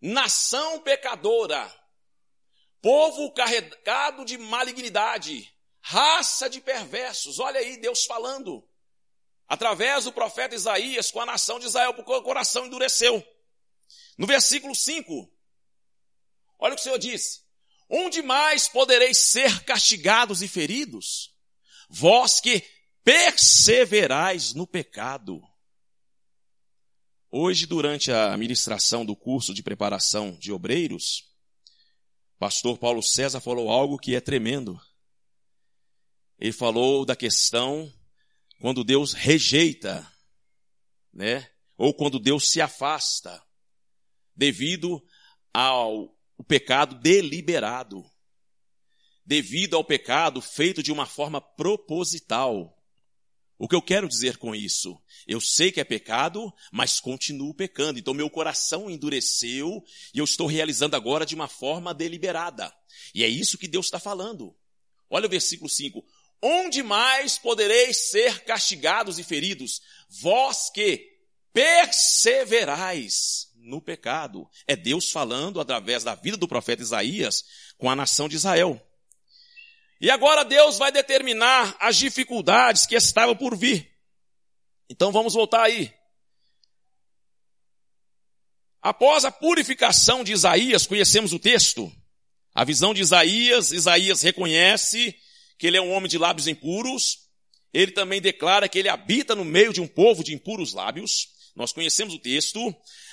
nação 0.00 0.80
pecadora, 0.80 1.72
povo 2.80 3.32
carregado 3.32 4.24
de 4.24 4.38
malignidade, 4.38 5.52
raça 5.80 6.48
de 6.48 6.60
perversos. 6.60 7.38
Olha 7.38 7.60
aí 7.60 7.76
Deus 7.76 8.04
falando, 8.04 8.68
através 9.46 10.04
do 10.04 10.12
profeta 10.12 10.54
Isaías 10.54 11.10
com 11.10 11.20
a 11.20 11.26
nação 11.26 11.58
de 11.58 11.66
Israel, 11.66 11.94
porque 11.94 12.12
o 12.12 12.22
coração 12.22 12.66
endureceu. 12.66 13.24
No 14.18 14.26
versículo 14.26 14.74
5, 14.74 15.30
olha 16.58 16.72
o 16.72 16.76
que 16.76 16.80
o 16.80 16.84
Senhor 16.84 16.98
disse. 16.98 17.40
Onde 17.88 18.22
mais 18.22 18.68
podereis 18.68 19.18
ser 19.18 19.64
castigados 19.64 20.42
e 20.42 20.48
feridos? 20.48 21.32
Vós 21.88 22.40
que 22.40 22.64
perseverais 23.04 24.52
no 24.54 24.66
pecado. 24.66 25.40
Hoje, 27.30 27.66
durante 27.66 28.10
a 28.10 28.36
ministração 28.36 29.04
do 29.04 29.14
curso 29.14 29.54
de 29.54 29.62
preparação 29.62 30.32
de 30.32 30.50
obreiros, 30.50 31.24
pastor 32.38 32.78
Paulo 32.78 33.02
César 33.02 33.40
falou 33.40 33.70
algo 33.70 33.98
que 33.98 34.16
é 34.16 34.20
tremendo. 34.20 34.80
Ele 36.38 36.52
falou 36.52 37.04
da 37.04 37.14
questão 37.14 37.92
quando 38.60 38.82
Deus 38.82 39.12
rejeita, 39.12 40.10
né? 41.12 41.48
Ou 41.76 41.94
quando 41.94 42.18
Deus 42.18 42.50
se 42.50 42.60
afasta, 42.60 43.42
devido 44.34 45.00
ao 45.52 46.15
pecado 46.44 46.94
deliberado, 46.96 48.04
devido 49.24 49.74
ao 49.76 49.84
pecado 49.84 50.40
feito 50.40 50.82
de 50.82 50.92
uma 50.92 51.06
forma 51.06 51.40
proposital. 51.40 52.72
O 53.58 53.66
que 53.66 53.74
eu 53.74 53.80
quero 53.80 54.06
dizer 54.06 54.36
com 54.36 54.54
isso? 54.54 55.00
Eu 55.26 55.40
sei 55.40 55.72
que 55.72 55.80
é 55.80 55.84
pecado, 55.84 56.52
mas 56.70 57.00
continuo 57.00 57.54
pecando. 57.54 57.98
Então 57.98 58.12
meu 58.12 58.28
coração 58.28 58.90
endureceu 58.90 59.82
e 60.12 60.18
eu 60.18 60.24
estou 60.24 60.46
realizando 60.46 60.94
agora 60.94 61.24
de 61.24 61.34
uma 61.34 61.48
forma 61.48 61.94
deliberada. 61.94 62.70
E 63.14 63.24
é 63.24 63.28
isso 63.28 63.56
que 63.56 63.66
Deus 63.66 63.86
está 63.86 63.98
falando. 63.98 64.54
Olha 65.08 65.26
o 65.26 65.30
versículo 65.30 65.70
5. 65.70 66.04
Onde 66.42 66.82
mais 66.82 67.38
podereis 67.38 68.10
ser 68.10 68.44
castigados 68.44 69.18
e 69.18 69.24
feridos? 69.24 69.80
Vós 70.08 70.68
que 70.68 71.16
perseverais 71.50 73.45
no 73.66 73.80
pecado. 73.80 74.48
É 74.66 74.76
Deus 74.76 75.10
falando 75.10 75.60
através 75.60 76.04
da 76.04 76.14
vida 76.14 76.36
do 76.36 76.48
profeta 76.48 76.82
Isaías 76.82 77.44
com 77.76 77.90
a 77.90 77.96
nação 77.96 78.28
de 78.28 78.36
Israel. 78.36 78.80
E 80.00 80.10
agora 80.10 80.44
Deus 80.44 80.78
vai 80.78 80.92
determinar 80.92 81.76
as 81.80 81.96
dificuldades 81.96 82.86
que 82.86 82.94
estavam 82.94 83.34
por 83.34 83.56
vir. 83.56 83.90
Então 84.88 85.10
vamos 85.10 85.34
voltar 85.34 85.64
aí. 85.64 85.92
Após 88.80 89.24
a 89.24 89.32
purificação 89.32 90.22
de 90.22 90.32
Isaías, 90.32 90.86
conhecemos 90.86 91.32
o 91.32 91.38
texto. 91.38 91.92
A 92.54 92.62
visão 92.62 92.94
de 92.94 93.02
Isaías, 93.02 93.72
Isaías 93.72 94.22
reconhece 94.22 95.14
que 95.58 95.66
ele 95.66 95.76
é 95.76 95.80
um 95.80 95.90
homem 95.90 96.08
de 96.08 96.18
lábios 96.18 96.46
impuros. 96.46 97.26
Ele 97.72 97.90
também 97.90 98.20
declara 98.20 98.68
que 98.68 98.78
ele 98.78 98.88
habita 98.88 99.34
no 99.34 99.44
meio 99.44 99.72
de 99.72 99.80
um 99.80 99.88
povo 99.88 100.22
de 100.22 100.32
impuros 100.34 100.72
lábios. 100.72 101.35
Nós 101.56 101.72
conhecemos 101.72 102.12
o 102.12 102.18
texto. 102.18 102.60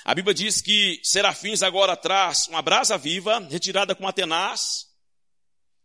A 0.04 0.14
Bíblia 0.14 0.34
diz 0.34 0.60
que 0.60 1.00
serafins 1.02 1.62
agora 1.62 1.96
traz 1.96 2.46
uma 2.48 2.60
brasa 2.60 2.98
viva, 2.98 3.40
retirada 3.50 3.94
com 3.94 4.06
Atenas, 4.06 4.86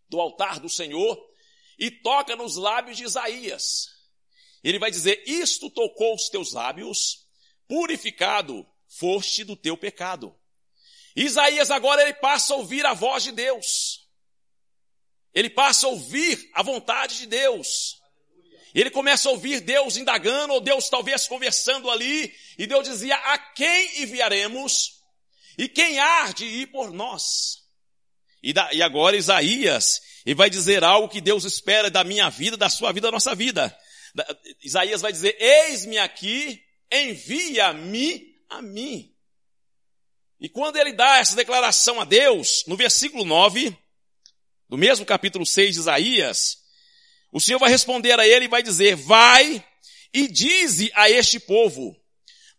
do 0.09 0.19
altar 0.19 0.59
do 0.59 0.67
Senhor 0.67 1.17
e 1.77 1.89
toca 1.89 2.35
nos 2.35 2.57
lábios 2.57 2.97
de 2.97 3.05
Isaías. 3.05 3.87
Ele 4.61 4.77
vai 4.77 4.91
dizer: 4.91 5.23
Isto 5.25 5.69
tocou 5.69 6.13
os 6.13 6.27
teus 6.27 6.51
lábios, 6.51 7.25
purificado 7.65 8.67
foste 8.89 9.45
do 9.45 9.55
teu 9.55 9.77
pecado. 9.77 10.35
Isaías 11.15 11.71
agora 11.71 12.01
ele 12.01 12.15
passa 12.15 12.53
a 12.53 12.57
ouvir 12.57 12.85
a 12.85 12.93
voz 12.93 13.23
de 13.23 13.31
Deus. 13.31 14.05
Ele 15.33 15.49
passa 15.49 15.85
a 15.85 15.89
ouvir 15.89 16.49
a 16.53 16.61
vontade 16.61 17.19
de 17.19 17.27
Deus. 17.27 17.98
Ele 18.73 18.89
começa 18.89 19.27
a 19.27 19.31
ouvir 19.31 19.61
Deus 19.61 19.97
indagando, 19.97 20.53
ou 20.53 20.61
Deus 20.61 20.89
talvez 20.89 21.27
conversando 21.27 21.89
ali, 21.89 22.33
e 22.57 22.67
Deus 22.67 22.87
dizia: 22.87 23.15
A 23.15 23.37
quem 23.37 24.03
enviaremos? 24.03 24.99
E 25.57 25.67
quem 25.67 25.99
há 25.99 26.31
de 26.31 26.45
ir 26.45 26.67
por 26.67 26.91
nós? 26.91 27.59
E, 28.41 28.53
da, 28.53 28.71
e 28.73 28.81
agora 28.81 29.17
Isaías, 29.17 30.01
ele 30.25 30.35
vai 30.35 30.49
dizer 30.49 30.83
algo 30.83 31.09
que 31.09 31.19
Deus 31.19 31.43
espera 31.43 31.89
da 31.89 32.03
minha 32.03 32.29
vida, 32.29 32.55
da 32.55 32.69
sua 32.69 32.91
vida, 32.91 33.07
da 33.07 33.11
nossa 33.11 33.35
vida. 33.35 33.75
Da, 34.15 34.25
Isaías 34.61 35.01
vai 35.01 35.11
dizer, 35.11 35.35
eis-me 35.39 35.97
aqui, 35.97 36.63
envia-me 36.91 38.35
a 38.49 38.61
mim. 38.61 39.13
E 40.39 40.47
quando 40.47 40.77
ele 40.77 40.93
dá 40.93 41.17
essa 41.17 41.35
declaração 41.35 41.99
a 41.99 42.05
Deus, 42.05 42.63
no 42.65 42.77
versículo 42.77 43.25
9, 43.25 43.77
do 44.69 44.77
mesmo 44.77 45.05
capítulo 45.05 45.45
6 45.45 45.73
de 45.73 45.79
Isaías, 45.81 46.57
o 47.31 47.39
Senhor 47.39 47.59
vai 47.59 47.69
responder 47.69 48.19
a 48.19 48.27
ele 48.27 48.45
e 48.45 48.49
vai 48.49 48.63
dizer, 48.63 48.95
vai 48.95 49.63
e 50.13 50.27
dize 50.27 50.91
a 50.95 51.09
este 51.09 51.39
povo, 51.39 51.95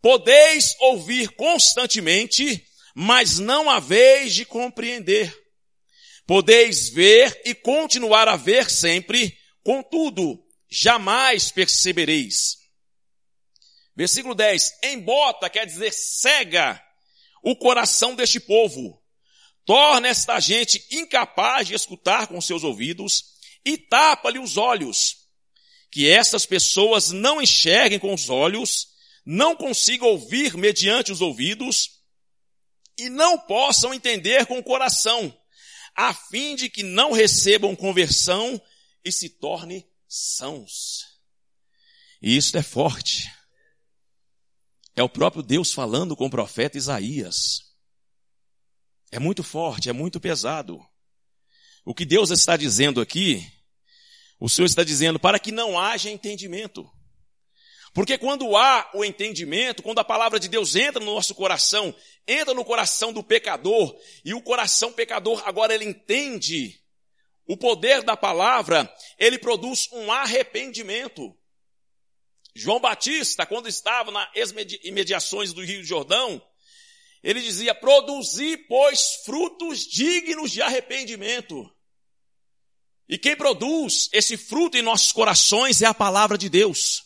podeis 0.01 0.77
ouvir 0.81 1.31
constantemente, 1.31 2.65
mas 2.95 3.39
não 3.39 3.69
haveis 3.69 4.35
de 4.35 4.45
compreender. 4.45 5.37
Podeis 6.27 6.89
ver 6.89 7.41
e 7.45 7.55
continuar 7.55 8.29
a 8.29 8.37
ver 8.37 8.71
sempre, 8.71 9.37
contudo, 9.65 10.41
jamais 10.69 11.51
percebereis. 11.51 12.61
Versículo 13.97 14.35
10. 14.35 14.79
Embota 14.85 15.51
quer 15.51 15.67
dizer 15.67 15.93
cega 15.93 16.81
o 17.43 17.57
coração 17.57 18.15
deste 18.15 18.39
povo. 18.39 19.03
Torna 19.65 20.09
esta 20.09 20.39
gente 20.39 20.87
incapaz 20.91 21.67
de 21.67 21.75
escutar 21.75 22.29
com 22.29 22.41
seus 22.41 22.63
ouvidos 22.65 23.40
e 23.65 23.77
tapa-lhe 23.77 24.39
os 24.39 24.57
olhos, 24.57 25.29
que 25.91 26.09
essas 26.09 26.47
pessoas 26.47 27.11
não 27.11 27.41
enxerguem 27.41 27.99
com 27.99 28.15
os 28.15 28.29
olhos, 28.29 28.89
não 29.25 29.55
consigam 29.55 30.09
ouvir 30.09 30.57
mediante 30.57 31.13
os 31.13 31.21
ouvidos 31.21 32.01
e 32.99 33.09
não 33.09 33.39
possam 33.39 33.93
entender 33.93 34.47
com 34.47 34.59
o 34.59 34.63
coração, 34.63 35.37
a 35.95 36.15
fim 36.15 36.55
de 36.55 36.69
que 36.69 36.83
não 36.83 37.13
recebam 37.13 37.75
conversão 37.75 38.61
e 39.05 39.11
se 39.11 39.29
tornem 39.29 39.89
sãos. 40.09 41.07
E 42.21 42.37
isso 42.37 42.57
é 42.57 42.63
forte. 42.63 43.31
É 44.95 45.03
o 45.03 45.09
próprio 45.09 45.43
Deus 45.43 45.73
falando 45.73 46.15
com 46.15 46.27
o 46.27 46.31
profeta 46.31 46.77
Isaías. 46.77 47.71
É 49.11 49.19
muito 49.19 49.43
forte, 49.43 49.89
é 49.89 49.93
muito 49.93 50.21
pesado. 50.21 50.87
O 51.85 51.95
que 51.95 52.05
Deus 52.05 52.31
está 52.31 52.57
dizendo 52.57 53.01
aqui, 53.01 53.47
o 54.39 54.49
Senhor 54.49 54.67
está 54.67 54.85
dizendo 54.85 55.19
para 55.19 55.39
que 55.39 55.53
não 55.53 55.79
haja 55.79 56.11
entendimento. 56.11 56.91
Porque 57.93 58.17
quando 58.17 58.57
há 58.57 58.89
o 58.95 59.05
entendimento, 59.05 59.83
quando 59.83 59.99
a 59.99 60.05
palavra 60.05 60.39
de 60.39 60.49
Deus 60.49 60.77
entra 60.77 61.05
no 61.05 61.15
nosso 61.15 61.35
coração, 61.35 61.95
entra 62.27 62.55
no 62.55 62.65
coração 62.65 63.13
do 63.13 63.23
pecador, 63.23 63.97
e 64.25 64.33
o 64.33 64.41
coração 64.41 64.93
pecador 64.93 65.43
agora 65.45 65.75
ele 65.75 65.85
entende 65.85 66.81
o 67.47 67.57
poder 67.57 68.03
da 68.03 68.17
palavra, 68.17 68.93
ele 69.19 69.39
produz 69.39 69.89
um 69.93 70.13
arrependimento. 70.13 71.37
João 72.55 72.79
Batista, 72.79 73.45
quando 73.45 73.69
estava 73.69 74.13
nas 74.13 74.29
imediações 74.85 75.53
do 75.53 75.65
Rio 75.65 75.83
Jordão, 75.83 76.41
ele 77.23 77.41
dizia, 77.41 77.75
produzi, 77.75 78.57
pois, 78.57 79.23
frutos 79.25 79.87
dignos 79.87 80.51
de 80.51 80.63
arrependimento. 80.63 81.71
E 83.09 83.19
quem 83.19 83.37
produz 83.37 84.09
esse 84.13 84.37
fruto 84.37 84.77
em 84.77 84.83
nossos 84.83 85.13
corações 85.13 85.83
é 85.83 85.87
a 85.87 85.93
palavra 85.93 86.39
de 86.39 86.49
Deus. 86.49 87.03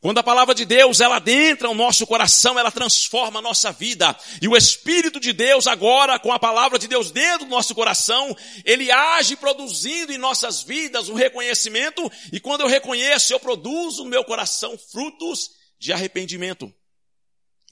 Quando 0.00 0.18
a 0.18 0.22
palavra 0.22 0.52
de 0.52 0.64
Deus, 0.64 1.00
ela 1.00 1.16
adentra 1.16 1.70
o 1.70 1.74
nosso 1.74 2.04
coração, 2.08 2.58
ela 2.58 2.72
transforma 2.72 3.38
a 3.38 3.42
nossa 3.42 3.70
vida. 3.70 4.16
E 4.40 4.48
o 4.48 4.56
Espírito 4.56 5.20
de 5.20 5.32
Deus 5.32 5.68
agora, 5.68 6.18
com 6.18 6.32
a 6.32 6.40
palavra 6.40 6.76
de 6.76 6.88
Deus 6.88 7.12
dentro 7.12 7.46
do 7.46 7.50
nosso 7.50 7.72
coração, 7.72 8.36
ele 8.64 8.90
age 8.90 9.36
produzindo 9.36 10.12
em 10.12 10.18
nossas 10.18 10.62
vidas 10.64 11.08
um 11.08 11.14
reconhecimento. 11.14 12.10
E 12.32 12.40
quando 12.40 12.62
eu 12.62 12.66
reconheço, 12.66 13.32
eu 13.32 13.38
produzo 13.38 14.02
no 14.02 14.10
meu 14.10 14.24
coração 14.24 14.76
frutos 14.76 15.50
de 15.78 15.92
arrependimento. 15.92 16.72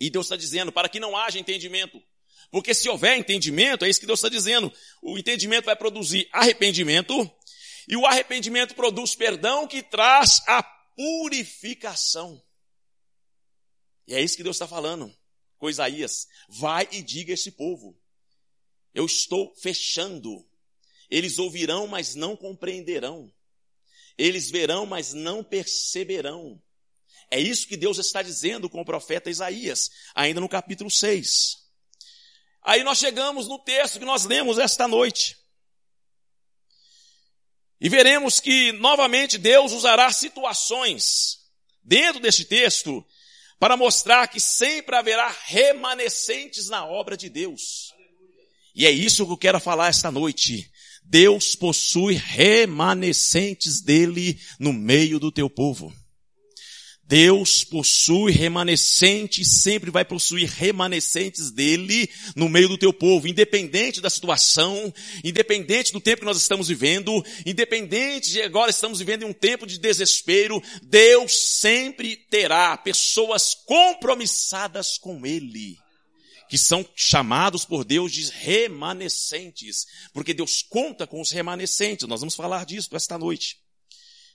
E 0.00 0.08
Deus 0.08 0.26
está 0.26 0.36
dizendo, 0.36 0.72
para 0.72 0.88
que 0.88 0.98
não 0.98 1.14
haja 1.14 1.38
entendimento. 1.38 2.02
Porque 2.50 2.72
se 2.74 2.88
houver 2.88 3.18
entendimento, 3.18 3.84
é 3.84 3.88
isso 3.88 4.00
que 4.00 4.06
Deus 4.06 4.18
está 4.18 4.30
dizendo. 4.30 4.72
O 5.02 5.18
entendimento 5.18 5.66
vai 5.66 5.76
produzir 5.76 6.28
arrependimento. 6.32 7.30
E 7.86 7.96
o 7.96 8.06
arrependimento 8.06 8.74
produz 8.74 9.14
perdão 9.14 9.68
que 9.68 9.82
traz 9.82 10.42
a 10.46 10.62
purificação. 10.62 12.42
E 14.06 14.14
é 14.14 14.22
isso 14.22 14.36
que 14.36 14.42
Deus 14.42 14.56
está 14.56 14.66
falando 14.66 15.14
com 15.58 15.70
Isaías. 15.70 16.26
Vai 16.48 16.88
e 16.90 17.02
diga 17.02 17.32
a 17.32 17.34
esse 17.34 17.52
povo: 17.52 17.96
Eu 18.94 19.04
estou 19.06 19.54
fechando. 19.56 20.44
Eles 21.08 21.38
ouvirão, 21.38 21.86
mas 21.86 22.14
não 22.14 22.36
compreenderão. 22.36 23.32
Eles 24.16 24.50
verão, 24.50 24.86
mas 24.86 25.12
não 25.12 25.44
perceberão. 25.44 26.60
É 27.30 27.38
isso 27.38 27.68
que 27.68 27.76
Deus 27.76 27.98
está 27.98 28.22
dizendo 28.22 28.68
com 28.68 28.80
o 28.80 28.84
profeta 28.84 29.30
Isaías, 29.30 29.90
ainda 30.14 30.40
no 30.40 30.48
capítulo 30.48 30.90
6. 30.90 31.58
Aí 32.62 32.82
nós 32.82 32.98
chegamos 32.98 33.46
no 33.46 33.58
texto 33.58 33.98
que 33.98 34.04
nós 34.04 34.24
lemos 34.24 34.58
esta 34.58 34.88
noite. 34.88 35.36
E 37.80 37.88
veremos 37.88 38.40
que 38.40 38.72
novamente 38.72 39.38
Deus 39.38 39.72
usará 39.72 40.12
situações 40.12 41.38
dentro 41.82 42.20
deste 42.20 42.44
texto 42.44 43.04
para 43.58 43.76
mostrar 43.76 44.26
que 44.26 44.40
sempre 44.40 44.96
haverá 44.96 45.34
remanescentes 45.44 46.68
na 46.68 46.84
obra 46.84 47.16
de 47.16 47.28
Deus. 47.28 47.94
E 48.74 48.86
é 48.86 48.90
isso 48.90 49.24
que 49.24 49.32
eu 49.32 49.38
quero 49.38 49.60
falar 49.60 49.88
esta 49.88 50.10
noite. 50.10 50.70
Deus 51.02 51.56
possui 51.56 52.14
remanescentes 52.14 53.80
dele 53.80 54.38
no 54.58 54.72
meio 54.72 55.18
do 55.18 55.32
teu 55.32 55.48
povo. 55.48 55.92
Deus 57.10 57.64
possui 57.64 58.30
remanescentes, 58.30 59.62
sempre 59.62 59.90
vai 59.90 60.04
possuir 60.04 60.48
remanescentes 60.48 61.50
dele 61.50 62.08
no 62.36 62.48
meio 62.48 62.68
do 62.68 62.78
teu 62.78 62.92
povo, 62.92 63.26
independente 63.26 64.00
da 64.00 64.08
situação, 64.08 64.94
independente 65.24 65.92
do 65.92 66.00
tempo 66.00 66.20
que 66.20 66.24
nós 66.24 66.36
estamos 66.36 66.68
vivendo, 66.68 67.12
independente 67.44 68.30
de 68.30 68.40
agora 68.42 68.70
estamos 68.70 69.00
vivendo 69.00 69.24
em 69.24 69.26
um 69.26 69.32
tempo 69.32 69.66
de 69.66 69.76
desespero, 69.76 70.62
Deus 70.84 71.32
sempre 71.58 72.14
terá 72.14 72.76
pessoas 72.76 73.56
compromissadas 73.66 74.96
com 74.96 75.26
ele, 75.26 75.76
que 76.48 76.56
são 76.56 76.88
chamados 76.94 77.64
por 77.64 77.84
Deus 77.84 78.12
de 78.12 78.30
remanescentes, 78.30 79.84
porque 80.12 80.32
Deus 80.32 80.62
conta 80.62 81.08
com 81.08 81.20
os 81.20 81.32
remanescentes. 81.32 82.06
Nós 82.06 82.20
vamos 82.20 82.36
falar 82.36 82.64
disso 82.64 82.94
esta 82.94 83.18
noite. 83.18 83.56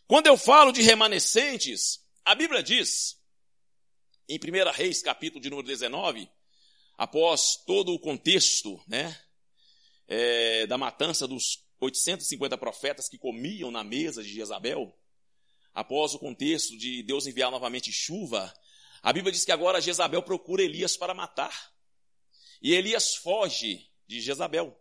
Quando 0.08 0.28
eu 0.28 0.36
falo 0.36 0.74
de 0.74 0.82
remanescentes, 0.82 2.04
a 2.26 2.34
Bíblia 2.34 2.64
diz, 2.64 3.22
em 4.28 4.40
1 4.40 4.72
Reis, 4.72 5.04
capítulo 5.04 5.40
de 5.40 5.48
número 5.48 5.68
19, 5.68 6.28
após 6.98 7.58
todo 7.68 7.94
o 7.94 8.00
contexto, 8.00 8.84
né, 8.88 9.16
é, 10.08 10.66
da 10.66 10.76
matança 10.76 11.28
dos 11.28 11.64
850 11.80 12.58
profetas 12.58 13.08
que 13.08 13.20
comiam 13.20 13.70
na 13.70 13.84
mesa 13.84 14.24
de 14.24 14.34
Jezabel, 14.34 14.98
após 15.72 16.16
o 16.16 16.20
contexto 16.20 16.76
de 16.76 17.04
Deus 17.04 17.28
enviar 17.28 17.52
novamente 17.52 17.92
chuva, 17.92 18.52
a 19.04 19.14
Bíblia 19.14 19.32
diz 19.32 19.46
que 19.46 19.52
agora 19.52 19.80
Jezabel 19.80 20.24
procura 20.24 20.64
Elias 20.64 20.98
para 20.98 21.14
matar. 21.14 21.72
E 22.60 22.74
Elias 22.74 23.14
foge 23.18 23.88
de 24.08 24.20
Jezabel. 24.20 24.76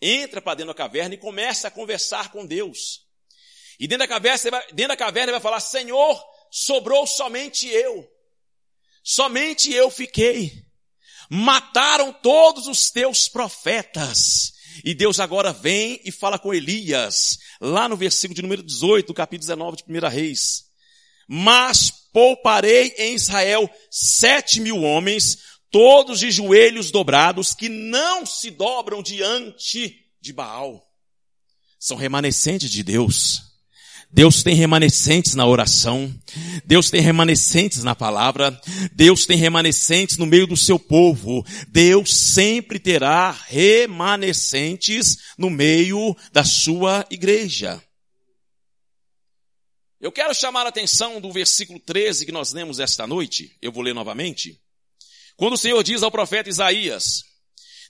Entra 0.00 0.40
para 0.40 0.54
dentro 0.54 0.72
da 0.72 0.74
caverna 0.74 1.16
e 1.16 1.18
começa 1.18 1.68
a 1.68 1.70
conversar 1.70 2.32
com 2.32 2.46
Deus. 2.46 3.06
E 3.78 3.86
dentro 3.86 4.06
da 4.06 4.08
caverna, 4.08 4.64
dentro 4.72 4.88
da 4.88 4.96
caverna 4.96 5.24
ele 5.24 5.32
vai 5.32 5.40
falar: 5.40 5.60
Senhor, 5.60 6.35
sobrou 6.56 7.06
somente 7.06 7.68
eu. 7.68 8.10
Somente 9.04 9.70
eu 9.70 9.90
fiquei. 9.90 10.64
Mataram 11.28 12.14
todos 12.14 12.66
os 12.66 12.90
teus 12.90 13.28
profetas. 13.28 14.54
E 14.82 14.94
Deus 14.94 15.20
agora 15.20 15.52
vem 15.52 16.00
e 16.02 16.10
fala 16.10 16.38
com 16.38 16.54
Elias, 16.54 17.38
lá 17.60 17.88
no 17.88 17.96
versículo 17.96 18.34
de 18.34 18.42
número 18.42 18.62
18, 18.62 19.06
do 19.06 19.14
capítulo 19.14 19.46
19 19.46 19.76
de 19.76 19.84
1 19.86 20.08
Reis. 20.08 20.64
Mas 21.28 21.90
pouparei 22.12 22.94
em 22.96 23.14
Israel 23.14 23.70
sete 23.90 24.58
mil 24.60 24.82
homens, 24.82 25.38
todos 25.70 26.20
de 26.20 26.30
joelhos 26.30 26.90
dobrados, 26.90 27.54
que 27.54 27.68
não 27.68 28.24
se 28.24 28.50
dobram 28.50 29.02
diante 29.02 29.94
de 30.20 30.32
Baal. 30.32 30.86
São 31.78 31.96
remanescentes 31.96 32.70
de 32.70 32.82
Deus. 32.82 33.45
Deus 34.10 34.42
tem 34.42 34.54
remanescentes 34.54 35.34
na 35.34 35.46
oração. 35.46 36.14
Deus 36.64 36.90
tem 36.90 37.00
remanescentes 37.00 37.82
na 37.82 37.94
palavra. 37.94 38.58
Deus 38.92 39.26
tem 39.26 39.36
remanescentes 39.36 40.16
no 40.16 40.26
meio 40.26 40.46
do 40.46 40.56
seu 40.56 40.78
povo. 40.78 41.44
Deus 41.68 42.14
sempre 42.14 42.78
terá 42.78 43.30
remanescentes 43.30 45.18
no 45.36 45.50
meio 45.50 46.16
da 46.32 46.44
sua 46.44 47.06
igreja. 47.10 47.82
Eu 50.00 50.12
quero 50.12 50.34
chamar 50.34 50.66
a 50.66 50.68
atenção 50.68 51.20
do 51.20 51.32
versículo 51.32 51.80
13 51.80 52.26
que 52.26 52.32
nós 52.32 52.52
lemos 52.52 52.78
esta 52.78 53.06
noite. 53.06 53.56
Eu 53.60 53.72
vou 53.72 53.82
ler 53.82 53.94
novamente. 53.94 54.60
Quando 55.36 55.54
o 55.54 55.58
Senhor 55.58 55.82
diz 55.82 56.02
ao 56.02 56.10
profeta 56.10 56.48
Isaías, 56.48 57.24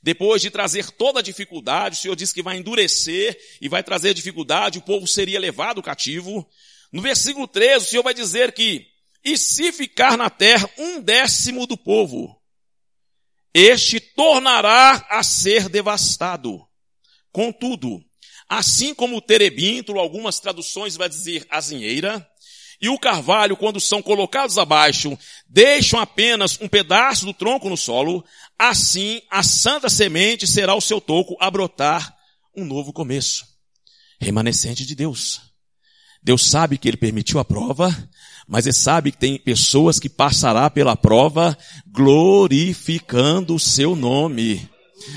depois 0.02 0.42
de 0.42 0.50
trazer 0.50 0.90
toda 0.90 1.20
a 1.20 1.22
dificuldade, 1.22 1.98
o 1.98 2.00
Senhor 2.00 2.14
diz 2.14 2.32
que 2.32 2.42
vai 2.42 2.56
endurecer 2.56 3.38
e 3.60 3.68
vai 3.68 3.82
trazer 3.82 4.14
dificuldade, 4.14 4.78
o 4.78 4.82
povo 4.82 5.06
seria 5.06 5.40
levado 5.40 5.82
cativo. 5.82 6.46
No 6.92 7.02
versículo 7.02 7.46
13, 7.48 7.84
o 7.84 7.88
Senhor 7.88 8.02
vai 8.02 8.14
dizer 8.14 8.52
que, 8.52 8.86
e 9.24 9.36
se 9.36 9.72
ficar 9.72 10.16
na 10.16 10.30
terra 10.30 10.70
um 10.78 11.00
décimo 11.00 11.66
do 11.66 11.76
povo, 11.76 12.40
este 13.52 13.98
tornará 13.98 15.06
a 15.10 15.22
ser 15.22 15.68
devastado. 15.68 16.64
Contudo, 17.32 18.04
assim 18.48 18.94
como 18.94 19.16
o 19.16 19.20
terebinto, 19.20 19.98
algumas 19.98 20.38
traduções 20.38 20.96
vai 20.96 21.08
dizer 21.08 21.46
azinheira, 21.50 22.26
e 22.80 22.88
o 22.88 22.98
carvalho, 22.98 23.56
quando 23.56 23.80
são 23.80 24.02
colocados 24.02 24.58
abaixo, 24.58 25.18
deixam 25.48 25.98
apenas 25.98 26.58
um 26.60 26.68
pedaço 26.68 27.24
do 27.24 27.32
tronco 27.32 27.68
no 27.68 27.76
solo, 27.76 28.24
assim 28.58 29.20
a 29.30 29.42
santa 29.42 29.88
semente 29.88 30.46
será 30.46 30.74
o 30.74 30.80
seu 30.80 31.00
toco 31.00 31.36
a 31.40 31.50
brotar 31.50 32.14
um 32.56 32.64
novo 32.64 32.92
começo. 32.92 33.46
Remanescente 34.20 34.84
de 34.84 34.94
Deus. 34.94 35.40
Deus 36.22 36.48
sabe 36.48 36.78
que 36.78 36.88
Ele 36.88 36.96
permitiu 36.96 37.38
a 37.38 37.44
prova, 37.44 37.94
mas 38.48 38.66
Ele 38.66 38.72
sabe 38.72 39.12
que 39.12 39.18
tem 39.18 39.38
pessoas 39.38 39.98
que 39.98 40.08
passará 40.08 40.68
pela 40.68 40.96
prova 40.96 41.56
glorificando 41.86 43.54
o 43.54 43.60
seu 43.60 43.94
nome. 43.94 44.68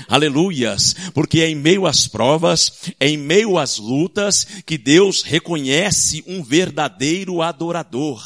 Aleluias. 0.08 0.94
Porque 1.14 1.40
é 1.40 1.48
em 1.48 1.54
meio 1.54 1.86
às 1.86 2.06
provas, 2.06 2.72
é 2.98 3.08
em 3.08 3.16
meio 3.16 3.58
às 3.58 3.78
lutas 3.78 4.46
que 4.66 4.76
Deus 4.76 5.22
reconhece 5.22 6.24
um 6.26 6.42
verdadeiro 6.42 7.42
adorador. 7.42 8.22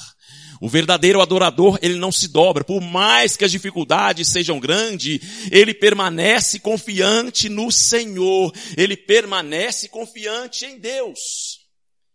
O 0.61 0.68
verdadeiro 0.68 1.20
adorador, 1.20 1.79
ele 1.83 1.96
não 1.96 2.11
se 2.11 2.29
dobra. 2.29 2.64
Por 2.64 2.81
mais 2.81 3.37
que 3.37 3.44
as 3.44 3.50
dificuldades 3.50 4.29
sejam 4.29 4.59
grandes, 4.59 5.20
ele 5.50 5.74
permanece 5.74 6.59
confiante 6.59 7.48
no 7.48 7.70
Senhor. 7.70 8.50
Ele 8.77 8.96
permanece 8.96 9.88
confiante 9.88 10.64
em 10.64 10.79
Deus. 10.79 11.61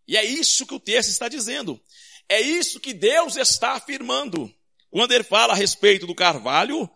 E 0.08 0.16
é 0.16 0.24
isso 0.24 0.66
que 0.66 0.74
o 0.74 0.80
texto 0.80 1.10
está 1.10 1.28
dizendo. 1.28 1.80
É 2.28 2.40
isso 2.40 2.80
que 2.80 2.92
Deus 2.92 3.36
está 3.36 3.74
afirmando. 3.74 4.52
Quando 4.90 5.12
ele 5.12 5.22
fala 5.22 5.52
a 5.52 5.56
respeito 5.56 6.04
do 6.06 6.14
carvalho, 6.14 6.90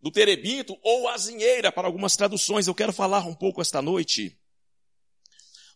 do 0.00 0.10
terebinto 0.10 0.76
ou 0.82 1.08
azinheira, 1.08 1.70
para 1.70 1.86
algumas 1.86 2.16
traduções, 2.16 2.66
eu 2.66 2.74
quero 2.74 2.92
falar 2.92 3.26
um 3.26 3.34
pouco 3.34 3.60
esta 3.60 3.82
noite. 3.82 4.36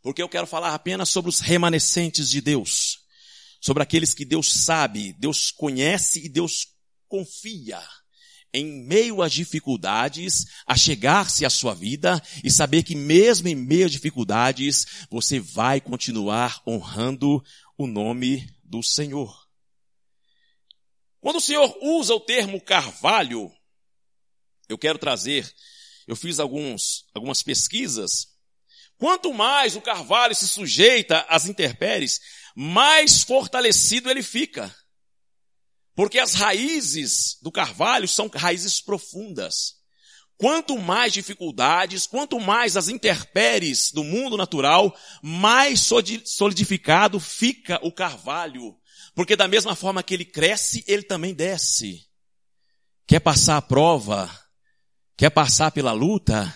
Porque 0.03 0.23
eu 0.23 0.29
quero 0.29 0.47
falar 0.47 0.75
apenas 0.75 1.09
sobre 1.09 1.29
os 1.29 1.41
remanescentes 1.41 2.31
de 2.31 2.41
Deus 2.41 3.05
sobre 3.65 3.83
aqueles 3.83 4.13
que 4.13 4.27
Deus 4.27 4.53
sabe, 4.53 5.15
Deus 5.15 5.51
conhece 5.51 6.27
e 6.27 6.29
Deus 6.29 6.67
confia 7.09 7.81
em 8.53 8.85
meio 8.85 9.23
às 9.23 9.33
dificuldades, 9.33 10.45
a 10.67 10.77
chegar-se 10.77 11.47
à 11.47 11.51
sua 11.51 11.75
vida 11.75 12.23
e 12.45 12.51
saber 12.51 12.83
que 12.83 12.95
mesmo 12.95 13.49
em 13.49 13.55
meio 13.55 13.87
às 13.87 13.91
dificuldades, 13.91 15.07
você 15.11 15.41
vai 15.41 15.81
continuar 15.81 16.63
honrando 16.67 17.43
o 17.79 17.87
nome 17.87 18.47
do 18.63 18.83
Senhor. 18.83 19.35
Quando 21.19 21.37
o 21.37 21.41
Senhor 21.41 21.75
usa 21.81 22.15
o 22.15 22.21
termo 22.21 22.61
carvalho, 22.61 23.51
eu 24.69 24.79
quero 24.79 24.99
trazer, 24.99 25.51
eu 26.07 26.17
fiz 26.17 26.39
alguns, 26.39 27.05
algumas 27.15 27.43
pesquisas. 27.43 28.29
Quanto 28.97 29.33
mais 29.35 29.77
o 29.77 29.81
carvalho 29.81 30.35
se 30.35 30.47
sujeita 30.47 31.27
às 31.29 31.47
intempéries, 31.47 32.21
mais 32.55 33.23
fortalecido 33.23 34.11
ele 34.11 34.23
fica. 34.23 34.75
Porque 35.95 36.19
as 36.19 36.35
raízes 36.35 37.39
do 37.41 37.53
carvalho 37.53 38.09
são 38.09 38.29
raízes 38.35 38.81
profundas. 38.81 39.75
Quanto 40.37 40.77
mais 40.79 41.13
dificuldades, 41.13 42.07
quanto 42.07 42.41
mais 42.41 42.77
as 42.77 42.89
interpéries 42.89 43.93
do 43.93 44.03
mundo 44.03 44.37
natural, 44.37 44.97
mais 45.23 45.89
solidificado 46.25 47.21
fica 47.21 47.79
o 47.83 47.93
carvalho. 47.93 48.77
Porque 49.15 49.37
da 49.37 49.47
mesma 49.47 49.77
forma 49.77 50.03
que 50.03 50.13
ele 50.13 50.25
cresce, 50.25 50.85
ele 50.89 51.05
também 51.05 51.33
desce. 51.33 52.05
Quer 53.07 53.21
passar 53.21 53.57
a 53.57 53.63
prova? 53.63 54.44
Quer 55.17 55.31
passar 55.31 55.71
pela 55.71 55.93
luta? 55.93 56.53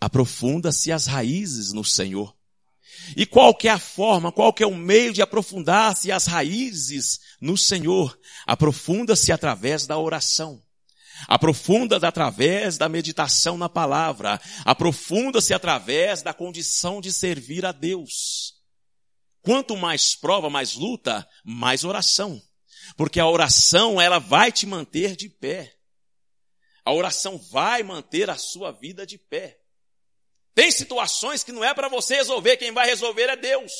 Aprofunda-se 0.00 0.90
as 0.90 1.06
raízes 1.06 1.72
no 1.72 1.84
Senhor. 1.84 2.34
E 3.16 3.26
qual 3.26 3.54
que 3.54 3.68
é 3.68 3.70
a 3.70 3.78
forma, 3.78 4.32
qual 4.32 4.52
que 4.52 4.62
é 4.62 4.66
o 4.66 4.74
meio 4.74 5.12
de 5.12 5.22
aprofundar-se 5.22 6.10
as 6.10 6.26
raízes 6.26 7.20
no 7.40 7.56
Senhor? 7.56 8.18
Aprofunda-se 8.46 9.30
através 9.30 9.86
da 9.86 9.98
oração. 9.98 10.62
Aprofunda-se 11.28 12.06
através 12.06 12.78
da 12.78 12.88
meditação 12.88 13.58
na 13.58 13.68
palavra. 13.68 14.40
Aprofunda-se 14.64 15.52
através 15.52 16.22
da 16.22 16.32
condição 16.32 17.00
de 17.00 17.12
servir 17.12 17.66
a 17.66 17.72
Deus. 17.72 18.54
Quanto 19.42 19.76
mais 19.76 20.14
prova, 20.14 20.48
mais 20.48 20.74
luta, 20.74 21.26
mais 21.44 21.84
oração. 21.84 22.40
Porque 22.96 23.20
a 23.20 23.28
oração, 23.28 24.00
ela 24.00 24.18
vai 24.18 24.50
te 24.50 24.66
manter 24.66 25.16
de 25.16 25.28
pé. 25.28 25.79
A 26.84 26.92
oração 26.92 27.38
vai 27.38 27.82
manter 27.82 28.30
a 28.30 28.36
sua 28.36 28.70
vida 28.72 29.06
de 29.06 29.18
pé. 29.18 29.58
Tem 30.54 30.70
situações 30.70 31.42
que 31.42 31.52
não 31.52 31.64
é 31.64 31.72
para 31.72 31.88
você 31.88 32.16
resolver, 32.16 32.56
quem 32.56 32.72
vai 32.72 32.86
resolver 32.86 33.28
é 33.28 33.36
Deus. 33.36 33.72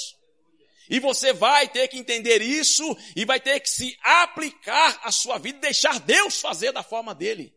E 0.89 0.99
você 0.99 1.33
vai 1.33 1.69
ter 1.69 1.87
que 1.89 1.97
entender 1.97 2.43
isso 2.43 2.85
e 3.15 3.25
vai 3.25 3.41
ter 3.41 3.61
que 3.61 3.71
se 3.71 3.97
aplicar 4.03 5.01
à 5.05 5.13
sua 5.13 5.39
vida 5.39 5.61
deixar 5.61 6.01
Deus 6.01 6.41
fazer 6.41 6.73
da 6.73 6.83
forma 6.83 7.15
dele. 7.15 7.57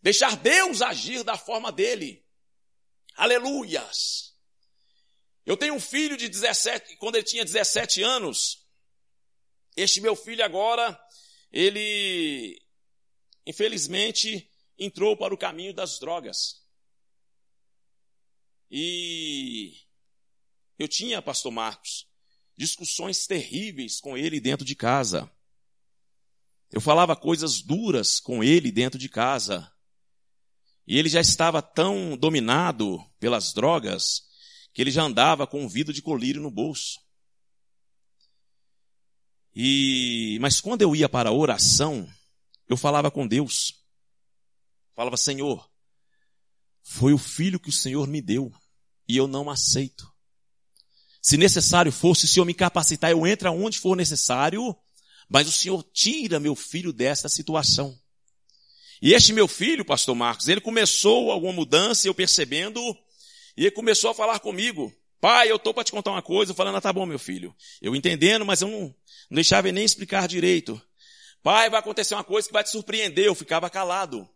Deixar 0.00 0.36
Deus 0.36 0.80
agir 0.80 1.22
da 1.22 1.36
forma 1.36 1.70
dele. 1.70 2.24
Aleluias. 3.16 4.34
Eu 5.46 5.56
tenho 5.56 5.74
um 5.74 5.80
filho 5.80 6.16
de 6.16 6.28
17, 6.28 6.96
quando 6.96 7.16
ele 7.16 7.24
tinha 7.24 7.44
17 7.44 8.02
anos, 8.02 8.66
este 9.76 10.00
meu 10.00 10.16
filho 10.16 10.42
agora, 10.42 10.98
ele, 11.52 12.58
infelizmente, 13.44 14.50
entrou 14.78 15.16
para 15.16 15.34
o 15.34 15.38
caminho 15.38 15.72
das 15.72 15.98
drogas. 15.98 16.62
E 18.70 19.74
eu 20.78 20.88
tinha, 20.88 21.22
pastor 21.22 21.52
Marcos, 21.52 22.08
discussões 22.56 23.26
terríveis 23.26 24.00
com 24.00 24.16
ele 24.16 24.40
dentro 24.40 24.64
de 24.64 24.74
casa. 24.74 25.30
Eu 26.72 26.80
falava 26.80 27.14
coisas 27.14 27.62
duras 27.62 28.18
com 28.18 28.42
ele 28.42 28.72
dentro 28.72 28.98
de 28.98 29.08
casa. 29.08 29.70
E 30.86 30.98
ele 30.98 31.08
já 31.08 31.20
estava 31.20 31.62
tão 31.62 32.16
dominado 32.16 32.98
pelas 33.18 33.52
drogas 33.52 34.22
que 34.72 34.82
ele 34.82 34.90
já 34.90 35.04
andava 35.04 35.46
com 35.46 35.62
um 35.62 35.68
vidro 35.68 35.92
de 35.94 36.02
colírio 36.02 36.42
no 36.42 36.50
bolso. 36.50 37.00
E 39.54 40.36
mas 40.40 40.60
quando 40.60 40.82
eu 40.82 40.96
ia 40.96 41.08
para 41.08 41.28
a 41.28 41.32
oração, 41.32 42.08
eu 42.68 42.76
falava 42.76 43.10
com 43.10 43.26
Deus. 43.26 43.73
Falava: 44.94 45.16
"Senhor, 45.16 45.68
foi 46.82 47.12
o 47.12 47.18
filho 47.18 47.58
que 47.58 47.70
o 47.70 47.72
Senhor 47.72 48.06
me 48.06 48.20
deu 48.20 48.52
e 49.08 49.16
eu 49.16 49.26
não 49.26 49.50
aceito. 49.50 50.12
Se 51.20 51.38
necessário 51.38 51.90
for, 51.90 52.14
se 52.14 52.26
o 52.26 52.28
Senhor 52.28 52.44
me 52.44 52.52
capacitar, 52.52 53.10
eu 53.10 53.26
entro 53.26 53.48
aonde 53.48 53.78
for 53.78 53.96
necessário, 53.96 54.76
mas 55.28 55.48
o 55.48 55.52
Senhor 55.52 55.82
tira 55.92 56.38
meu 56.38 56.54
filho 56.54 56.92
desta 56.92 57.28
situação. 57.28 57.98
E 59.00 59.14
este 59.14 59.32
meu 59.32 59.48
filho, 59.48 59.84
pastor 59.84 60.14
Marcos, 60.14 60.48
ele 60.48 60.60
começou 60.60 61.30
alguma 61.30 61.52
mudança, 61.52 62.06
eu 62.06 62.14
percebendo, 62.14 62.80
e 63.56 63.62
ele 63.62 63.70
começou 63.70 64.10
a 64.10 64.14
falar 64.14 64.38
comigo. 64.40 64.92
Pai, 65.20 65.50
eu 65.50 65.56
estou 65.56 65.72
para 65.72 65.84
te 65.84 65.92
contar 65.92 66.10
uma 66.10 66.22
coisa, 66.22 66.52
eu 66.52 66.56
falando, 66.56 66.76
ah, 66.76 66.80
tá 66.80 66.92
bom, 66.92 67.06
meu 67.06 67.18
filho. 67.18 67.54
Eu 67.80 67.96
entendendo, 67.96 68.44
mas 68.44 68.60
eu 68.60 68.68
não, 68.68 68.80
não 68.80 69.34
deixava 69.34 69.68
ele 69.68 69.76
nem 69.76 69.84
explicar 69.84 70.28
direito. 70.28 70.80
Pai, 71.42 71.70
vai 71.70 71.80
acontecer 71.80 72.14
uma 72.14 72.24
coisa 72.24 72.46
que 72.46 72.52
vai 72.52 72.62
te 72.62 72.70
surpreender. 72.70 73.24
Eu 73.24 73.34
ficava 73.34 73.70
calado. 73.70 74.28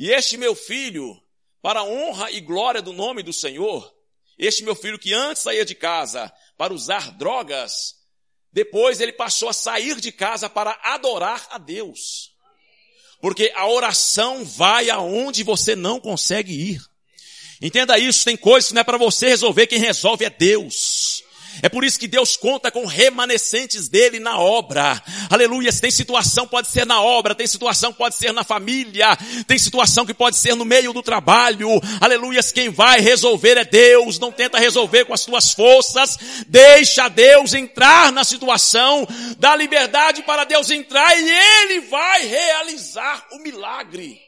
E 0.00 0.10
este 0.10 0.38
meu 0.38 0.54
filho, 0.54 1.14
para 1.60 1.80
a 1.80 1.84
honra 1.84 2.30
e 2.30 2.40
glória 2.40 2.80
do 2.80 2.90
nome 2.90 3.22
do 3.22 3.34
Senhor, 3.34 3.94
este 4.38 4.64
meu 4.64 4.74
filho 4.74 4.98
que 4.98 5.12
antes 5.12 5.42
saía 5.42 5.62
de 5.62 5.74
casa 5.74 6.32
para 6.56 6.72
usar 6.72 7.10
drogas, 7.18 7.96
depois 8.50 8.98
ele 8.98 9.12
passou 9.12 9.50
a 9.50 9.52
sair 9.52 10.00
de 10.00 10.10
casa 10.10 10.48
para 10.48 10.70
adorar 10.82 11.46
a 11.50 11.58
Deus. 11.58 12.32
Porque 13.20 13.52
a 13.54 13.68
oração 13.68 14.42
vai 14.42 14.88
aonde 14.88 15.42
você 15.42 15.76
não 15.76 16.00
consegue 16.00 16.54
ir. 16.54 16.82
Entenda 17.60 17.98
isso, 17.98 18.24
tem 18.24 18.38
coisas 18.38 18.68
que 18.68 18.74
não 18.74 18.80
é 18.80 18.84
para 18.84 18.96
você 18.96 19.28
resolver, 19.28 19.66
quem 19.66 19.78
resolve 19.78 20.24
é 20.24 20.30
Deus. 20.30 20.99
É 21.62 21.68
por 21.68 21.84
isso 21.84 21.98
que 21.98 22.08
Deus 22.08 22.36
conta 22.36 22.70
com 22.70 22.86
remanescentes 22.86 23.88
dele 23.88 24.18
na 24.18 24.38
obra. 24.38 25.02
Aleluia. 25.28 25.72
Tem 25.72 25.90
situação 25.90 26.46
pode 26.46 26.68
ser 26.68 26.86
na 26.86 27.02
obra, 27.02 27.34
tem 27.34 27.46
situação 27.46 27.92
pode 27.92 28.14
ser 28.14 28.32
na 28.32 28.44
família, 28.44 29.16
tem 29.46 29.58
situação 29.58 30.06
que 30.06 30.14
pode 30.14 30.36
ser 30.36 30.54
no 30.54 30.64
meio 30.64 30.92
do 30.92 31.02
trabalho. 31.02 31.68
Aleluia. 32.00 32.40
Quem 32.42 32.70
vai 32.70 33.00
resolver 33.00 33.56
é 33.56 33.64
Deus. 33.64 34.18
Não 34.18 34.32
tenta 34.32 34.58
resolver 34.58 35.04
com 35.04 35.14
as 35.14 35.24
tuas 35.24 35.52
forças. 35.52 36.16
Deixa 36.46 37.08
Deus 37.08 37.54
entrar 37.54 38.12
na 38.12 38.24
situação, 38.24 39.06
dá 39.38 39.54
liberdade 39.54 40.22
para 40.22 40.44
Deus 40.44 40.70
entrar 40.70 41.16
e 41.16 41.30
ele 41.30 41.80
vai 41.82 42.26
realizar 42.26 43.26
o 43.32 43.38
milagre. 43.38 44.20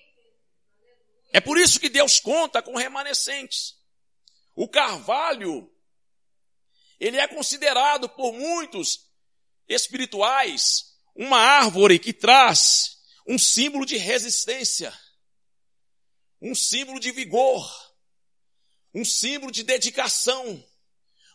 É 1.33 1.41
por 1.41 1.57
isso 1.57 1.81
que 1.81 1.89
Deus 1.89 2.21
conta 2.21 2.61
com 2.61 2.77
remanescentes. 2.77 3.75
O 4.55 4.69
carvalho 4.69 5.69
ele 7.03 7.19
é 7.19 7.27
considerado 7.27 8.09
por 8.09 8.33
muitos 8.33 9.11
espirituais 9.69 10.95
uma 11.17 11.37
árvore 11.37 11.99
que 11.99 12.13
traz 12.13 12.97
um 13.27 13.37
símbolo 13.37 13.85
de 13.85 13.97
resistência, 13.97 14.97
um 16.41 16.55
símbolo 16.55 17.01
de 17.01 17.11
vigor, 17.11 17.69
um 18.95 19.05
símbolo 19.05 19.51
de 19.51 19.65
dedicação. 19.65 20.65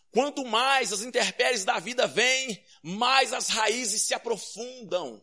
Quanto 0.09 0.45
mais 0.45 0.93
as 0.93 1.01
intempéries 1.01 1.65
da 1.65 1.79
vida 1.79 2.07
vêm, 2.07 2.65
mais 2.81 3.33
as 3.33 3.49
raízes 3.49 4.03
se 4.03 4.13
aprofundam. 4.13 5.21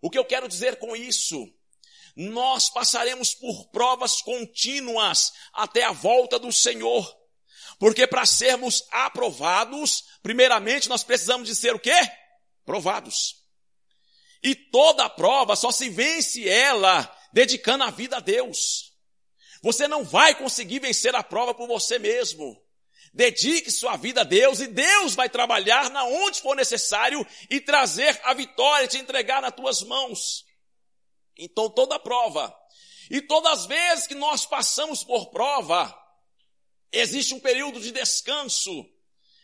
O 0.00 0.08
que 0.08 0.16
eu 0.16 0.24
quero 0.24 0.46
dizer 0.46 0.76
com 0.76 0.94
isso? 0.94 1.52
Nós 2.14 2.70
passaremos 2.70 3.34
por 3.34 3.70
provas 3.70 4.22
contínuas 4.22 5.32
até 5.52 5.82
a 5.82 5.90
volta 5.90 6.38
do 6.38 6.52
Senhor. 6.52 7.23
Porque 7.78 8.06
para 8.06 8.26
sermos 8.26 8.86
aprovados, 8.90 10.04
primeiramente 10.22 10.88
nós 10.88 11.02
precisamos 11.02 11.48
de 11.48 11.54
ser 11.54 11.74
o 11.74 11.78
quê? 11.78 11.98
Provados. 12.64 13.36
E 14.42 14.54
toda 14.54 15.08
prova 15.08 15.56
só 15.56 15.70
se 15.70 15.88
vence 15.88 16.48
ela 16.48 17.10
dedicando 17.32 17.84
a 17.84 17.90
vida 17.90 18.18
a 18.18 18.20
Deus. 18.20 18.92
Você 19.62 19.88
não 19.88 20.04
vai 20.04 20.34
conseguir 20.34 20.78
vencer 20.78 21.14
a 21.14 21.22
prova 21.22 21.54
por 21.54 21.66
você 21.66 21.98
mesmo. 21.98 22.62
Dedique 23.12 23.70
sua 23.70 23.96
vida 23.96 24.20
a 24.20 24.24
Deus 24.24 24.60
e 24.60 24.66
Deus 24.66 25.14
vai 25.14 25.28
trabalhar 25.28 25.88
na 25.90 26.04
onde 26.04 26.40
for 26.40 26.54
necessário 26.54 27.26
e 27.48 27.60
trazer 27.60 28.20
a 28.24 28.34
vitória, 28.34 28.88
te 28.88 28.98
entregar 28.98 29.40
nas 29.40 29.54
tuas 29.54 29.82
mãos. 29.82 30.44
Então 31.38 31.70
toda 31.70 31.98
prova 31.98 32.54
e 33.10 33.20
todas 33.20 33.60
as 33.60 33.66
vezes 33.66 34.06
que 34.06 34.14
nós 34.14 34.46
passamos 34.46 35.04
por 35.04 35.30
prova, 35.30 35.96
existe 36.98 37.34
um 37.34 37.40
período 37.40 37.80
de 37.80 37.90
descanso 37.90 38.88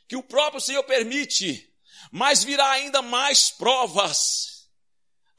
que 0.09 0.17
o 0.17 0.23
próprio 0.23 0.61
Senhor 0.61 0.83
permite, 0.85 1.73
mas 2.11 2.43
virá 2.43 2.71
ainda 2.71 3.03
mais 3.03 3.51
provas. 3.51 4.69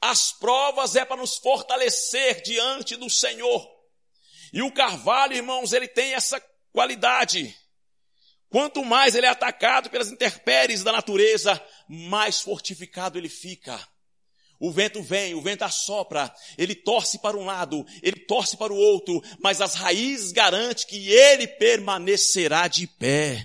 As 0.00 0.32
provas 0.32 0.96
é 0.96 1.04
para 1.04 1.16
nos 1.16 1.36
fortalecer 1.36 2.42
diante 2.42 2.96
do 2.96 3.08
Senhor. 3.08 3.70
E 4.52 4.62
o 4.62 4.72
carvalho, 4.72 5.34
irmãos, 5.34 5.72
ele 5.72 5.88
tem 5.88 6.14
essa 6.14 6.40
qualidade. 6.72 7.56
Quanto 8.48 8.84
mais 8.84 9.14
ele 9.14 9.26
é 9.26 9.30
atacado 9.30 9.88
pelas 9.88 10.10
intempéries 10.10 10.82
da 10.82 10.92
natureza, 10.92 11.62
mais 11.88 12.40
fortificado 12.40 13.18
ele 13.18 13.28
fica. 13.28 13.80
O 14.62 14.70
vento 14.70 15.02
vem, 15.02 15.34
o 15.34 15.42
vento 15.42 15.62
assopra, 15.64 16.32
ele 16.56 16.76
torce 16.76 17.18
para 17.18 17.36
um 17.36 17.44
lado, 17.44 17.84
ele 18.00 18.14
torce 18.14 18.56
para 18.56 18.72
o 18.72 18.76
outro, 18.76 19.20
mas 19.40 19.60
as 19.60 19.74
raízes 19.74 20.30
garantem 20.30 20.86
que 20.86 21.10
ele 21.10 21.48
permanecerá 21.48 22.68
de 22.68 22.86
pé. 22.86 23.44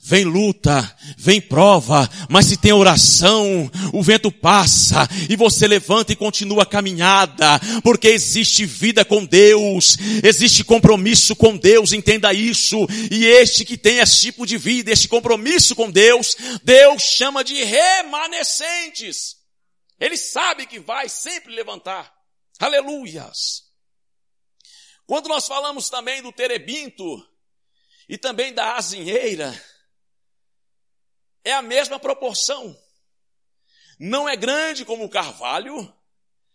Vem 0.00 0.24
luta, 0.24 0.96
vem 1.18 1.42
prova, 1.42 2.08
mas 2.26 2.46
se 2.46 2.56
tem 2.56 2.72
oração, 2.72 3.70
o 3.92 4.02
vento 4.02 4.32
passa 4.32 5.06
e 5.28 5.36
você 5.36 5.68
levanta 5.68 6.14
e 6.14 6.16
continua 6.16 6.62
a 6.62 6.66
caminhada, 6.66 7.60
porque 7.82 8.08
existe 8.08 8.64
vida 8.64 9.04
com 9.04 9.26
Deus, 9.26 9.98
existe 10.24 10.64
compromisso 10.64 11.36
com 11.36 11.54
Deus, 11.54 11.92
entenda 11.92 12.32
isso. 12.32 12.78
E 13.10 13.26
este 13.26 13.62
que 13.62 13.76
tem 13.76 13.98
esse 13.98 14.20
tipo 14.20 14.46
de 14.46 14.56
vida, 14.56 14.90
este 14.90 15.06
compromisso 15.06 15.76
com 15.76 15.90
Deus, 15.90 16.34
Deus 16.64 17.02
chama 17.02 17.44
de 17.44 17.62
remanescentes. 17.62 19.37
Ele 19.98 20.16
sabe 20.16 20.66
que 20.66 20.78
vai 20.78 21.08
sempre 21.08 21.54
levantar. 21.54 22.14
Aleluias. 22.58 23.68
Quando 25.06 25.28
nós 25.28 25.46
falamos 25.46 25.88
também 25.88 26.22
do 26.22 26.32
terebinto 26.32 27.04
e 28.08 28.18
também 28.18 28.52
da 28.52 28.76
azinheira, 28.76 29.52
é 31.44 31.52
a 31.52 31.62
mesma 31.62 31.98
proporção. 31.98 32.78
Não 33.98 34.28
é 34.28 34.36
grande 34.36 34.84
como 34.84 35.04
o 35.04 35.08
carvalho, 35.08 35.92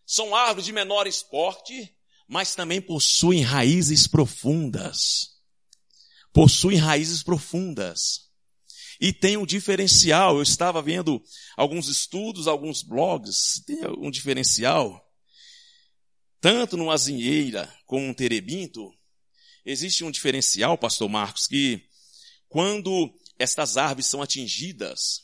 são 0.05 0.35
árvores 0.35 0.65
de 0.65 0.71
menor 0.71 1.07
porte, 1.29 1.95
mas 2.27 2.55
também 2.55 2.81
possuem 2.81 3.41
raízes 3.41 4.07
profundas. 4.07 5.33
Possuem 6.31 6.77
raízes 6.77 7.23
profundas. 7.23 8.31
E 8.99 9.11
tem 9.11 9.37
um 9.37 9.45
diferencial. 9.45 10.37
Eu 10.37 10.43
estava 10.43 10.81
vendo 10.81 11.23
alguns 11.57 11.87
estudos, 11.87 12.47
alguns 12.47 12.83
blogs, 12.83 13.63
tem 13.65 13.79
um 13.97 14.11
diferencial. 14.11 15.01
Tanto 16.39 16.75
no 16.75 16.91
azinheira 16.91 17.73
como 17.85 18.05
no 18.05 18.13
terebinto, 18.13 18.93
existe 19.65 20.03
um 20.03 20.11
diferencial, 20.11 20.77
pastor 20.77 21.07
Marcos, 21.07 21.47
que 21.47 21.87
quando 22.49 23.13
estas 23.39 23.77
árvores 23.77 24.07
são 24.07 24.21
atingidas, 24.21 25.21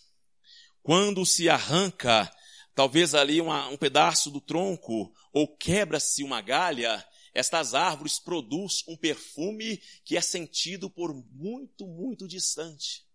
quando 0.82 1.25
se 1.25 1.49
arranca 1.49 2.32
talvez 2.73 3.13
ali 3.13 3.41
uma, 3.41 3.67
um 3.67 3.75
pedaço 3.75 4.32
do 4.32 4.39
tronco 4.39 5.13
ou 5.34 5.58
quebra-se 5.58 6.23
uma 6.23 6.39
galha, 6.39 7.05
estas 7.34 7.73
árvores 7.73 8.17
produzem 8.17 8.86
um 8.88 8.95
perfume 8.95 9.82
que 10.05 10.15
é 10.15 10.21
sentido 10.21 10.89
por 10.89 11.13
muito, 11.13 11.86
muito 11.86 12.25
distante 12.27 13.08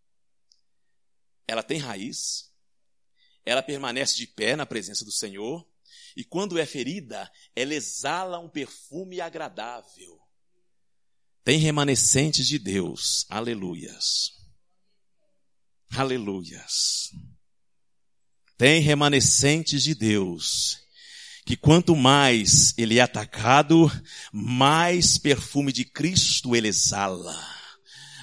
ela 1.46 1.62
tem 1.62 1.78
raiz, 1.78 2.50
ela 3.44 3.62
permanece 3.62 4.16
de 4.16 4.26
pé 4.26 4.57
na 4.57 4.66
presença 4.66 5.04
do 5.04 5.12
Senhor, 5.12 5.66
e 6.16 6.24
quando 6.24 6.59
é 6.59 6.64
ferida, 6.64 7.30
ela 7.54 7.74
exala 7.74 8.38
um 8.38 8.48
perfume 8.48 9.20
agradável. 9.20 10.20
Tem 11.42 11.59
remanescentes 11.59 12.46
de 12.48 12.59
Deus, 12.59 13.26
aleluias. 13.28 14.33
Aleluias. 15.90 17.11
Tem 18.57 18.80
remanescentes 18.80 19.83
de 19.83 19.94
Deus, 19.94 20.80
que 21.44 21.57
quanto 21.57 21.94
mais 21.94 22.72
ele 22.78 22.98
é 22.98 23.02
atacado, 23.02 23.90
mais 24.33 25.18
perfume 25.18 25.72
de 25.72 25.85
Cristo 25.85 26.57
ele 26.57 26.68
exala 26.68 27.54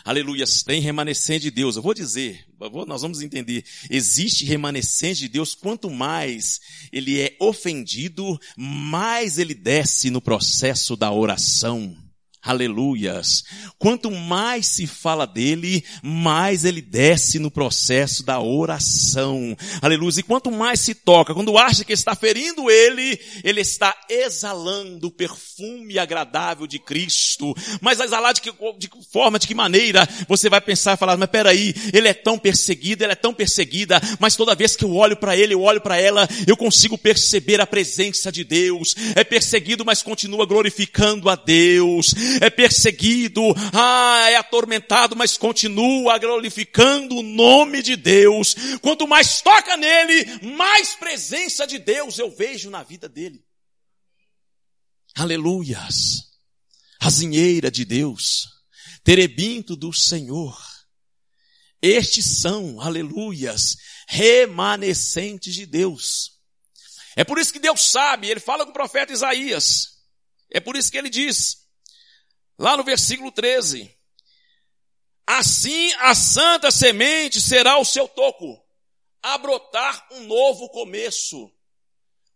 aleluia, 0.04 0.46
tem 0.66 0.82
remanescente 0.82 1.44
de 1.44 1.52
Deus. 1.52 1.76
Eu 1.76 1.82
vou 1.82 1.94
dizer, 1.94 2.46
nós 2.88 3.02
vamos 3.02 3.22
entender, 3.22 3.64
existe 3.90 4.46
remanescente 4.46 5.22
de 5.22 5.30
Deus, 5.30 5.56
quanto 5.56 5.90
mais 5.90 6.60
ele 6.92 7.20
é 7.20 7.36
ofendido, 7.40 8.40
mais 8.58 9.38
ele 9.38 9.54
desce 9.54 10.10
no 10.10 10.22
processo 10.22 10.96
da 10.96 11.12
oração. 11.12 11.96
Aleluias. 12.43 13.43
Quanto 13.77 14.10
mais 14.10 14.65
se 14.65 14.88
fala 14.88 15.27
dele, 15.27 15.84
mais 16.01 16.65
ele 16.65 16.82
desce 16.82 17.38
no 17.38 17.51
processo 17.51 18.23
da 18.23 18.41
oração. 18.41 19.56
Aleluia. 19.80 20.12
E 20.17 20.23
quanto 20.23 20.51
mais 20.51 20.80
se 20.80 20.95
toca, 20.95 21.36
quando 21.36 21.56
acha 21.56 21.86
que 21.86 21.93
está 21.93 22.15
ferindo 22.15 22.69
ele, 22.71 23.19
ele 23.43 23.62
está 23.62 23.95
exalando 24.10 25.08
o 25.08 25.12
perfume 25.12 25.99
agradável 25.99 26.65
de 26.65 26.80
Cristo. 26.80 27.56
Mas 27.80 27.99
exalar 27.99 28.34
de 28.34 28.41
que 28.41 28.51
de 28.80 28.89
forma, 29.12 29.38
de 29.38 29.45
que 29.45 29.54
maneira? 29.54 30.08
Você 30.27 30.49
vai 30.49 30.60
pensar 30.60 30.95
e 30.95 30.97
falar, 30.97 31.17
mas 31.17 31.30
peraí, 31.30 31.75
ele 31.93 32.08
é 32.08 32.13
tão 32.13 32.39
perseguido, 32.39 33.04
ela 33.04 33.13
é 33.13 33.15
tão 33.15 33.36
perseguida, 33.36 34.01
mas 34.19 34.36
toda 34.36 34.56
vez 34.56 34.75
que 34.75 34.84
eu 34.84 34.95
olho 34.95 35.15
para 35.15 35.38
ele, 35.38 35.54
eu 35.54 35.62
olho 35.62 35.80
para 35.80 36.01
ela, 36.01 36.27
eu 36.47 36.58
consigo 36.58 36.97
perceber 36.97 37.62
a 37.62 37.67
presença 37.67 38.32
de 38.32 38.43
Deus. 38.43 38.95
É 39.15 39.23
perseguido, 39.23 39.86
mas 39.86 40.01
continua 40.01 40.47
glorificando 40.47 41.30
a 41.30 41.36
Deus 41.36 42.15
é 42.39 42.50
perseguido, 42.50 43.41
ah, 43.74 44.30
é 44.30 44.36
atormentado, 44.36 45.15
mas 45.15 45.38
continua 45.38 46.17
glorificando 46.17 47.17
o 47.17 47.24
nome 47.24 47.82
de 47.82 47.96
Deus. 47.96 48.56
Quanto 48.82 49.08
mais 49.08 49.41
toca 49.41 49.76
nele, 49.76 50.48
mais 50.56 50.94
presença 50.96 51.65
de 51.65 51.80
Deus 51.80 52.20
eu 52.20 52.30
vejo 52.30 52.70
na 52.70 52.84
vida 52.84 53.10
dele. 53.10 53.44
Aleluias. 55.15 56.30
Azinheira 57.00 57.72
de 57.72 57.84
Deus, 57.84 58.48
terebinto 59.04 59.76
do 59.76 59.91
Senhor. 59.91 60.56
Estes 61.82 62.39
são, 62.39 62.80
aleluias, 62.80 63.76
remanescentes 64.08 65.56
de 65.56 65.65
Deus. 65.65 66.34
É 67.15 67.24
por 67.24 67.39
isso 67.39 67.52
que 67.52 67.60
Deus 67.60 67.89
sabe, 67.89 68.28
ele 68.30 68.39
fala 68.39 68.65
com 68.65 68.70
o 68.70 68.74
profeta 68.74 69.12
Isaías. 69.12 69.98
É 70.52 70.60
por 70.60 70.76
isso 70.76 70.91
que 70.91 70.98
ele 70.98 71.10
diz: 71.10 71.61
Lá 72.62 72.78
no 72.78 72.84
versículo 72.84 73.32
13. 73.32 73.91
Assim 75.26 75.91
a 75.93 76.13
santa 76.13 76.69
semente 76.69 77.41
será 77.41 77.80
o 77.80 77.84
seu 77.86 78.08
toco, 78.08 78.63
a 79.19 79.36
brotar 79.39 80.08
um 80.12 80.28
novo 80.28 80.69
começo. 80.69 81.52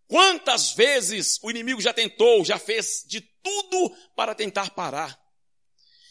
Quantas 0.08 0.72
vezes 0.72 1.40
o 1.44 1.52
inimigo 1.52 1.80
já 1.80 1.94
tentou, 1.94 2.44
já 2.44 2.58
fez 2.58 3.06
de 3.08 3.22
tudo 3.22 3.96
para 4.16 4.34
tentar 4.34 4.72
parar, 4.72 5.16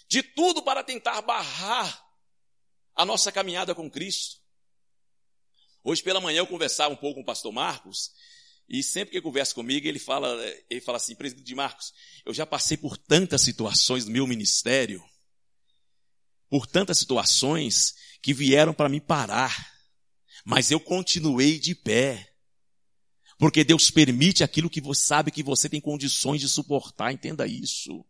de 0.07 0.23
tudo 0.23 0.63
para 0.63 0.85
tentar 0.85 1.21
barrar 1.23 2.07
a 2.95 3.05
nossa 3.05 3.33
caminhada 3.33 3.75
com 3.75 3.91
Cristo. 3.91 4.37
Hoje 5.83 6.05
pela 6.05 6.21
manhã 6.21 6.39
eu 6.39 6.47
conversava 6.47 6.95
um 6.95 6.97
pouco 6.97 7.17
com 7.17 7.23
o 7.23 7.27
pastor 7.27 7.53
Marcos, 7.53 8.13
e 8.69 8.83
sempre 8.83 9.13
que 9.13 9.21
conversa 9.21 9.55
comigo, 9.55 9.87
ele 9.87 9.99
fala, 9.99 10.29
ele 10.71 10.81
fala 10.81 10.97
assim, 10.97 11.15
presidente 11.15 11.45
de 11.45 11.55
Marcos, 11.55 11.93
eu 12.25 12.33
já 12.33 12.47
passei 12.47 12.77
por 12.77 12.97
tantas 12.97 13.43
situações 13.43 14.07
no 14.07 14.13
meu 14.13 14.27
ministério, 14.27 15.03
por 16.49 16.67
tantas 16.67 16.99
situações 16.99 17.95
que 18.23 18.33
vieram 18.33 18.73
para 18.73 18.89
me 18.89 19.01
parar, 19.01 19.73
mas 20.45 20.71
eu 20.71 20.81
continuei 20.81 21.59
de 21.59 21.75
pé. 21.75 22.31
Porque 23.39 23.65
Deus 23.65 23.91
permite 23.91 24.45
aquilo 24.45 24.71
que 24.71 24.81
você 24.81 25.05
sabe 25.05 25.31
que 25.31 25.43
você 25.43 25.69
tem 25.69 25.81
condições 25.81 26.41
de 26.41 26.49
suportar, 26.49 27.13
entenda 27.13 27.47
isso. 27.47 28.05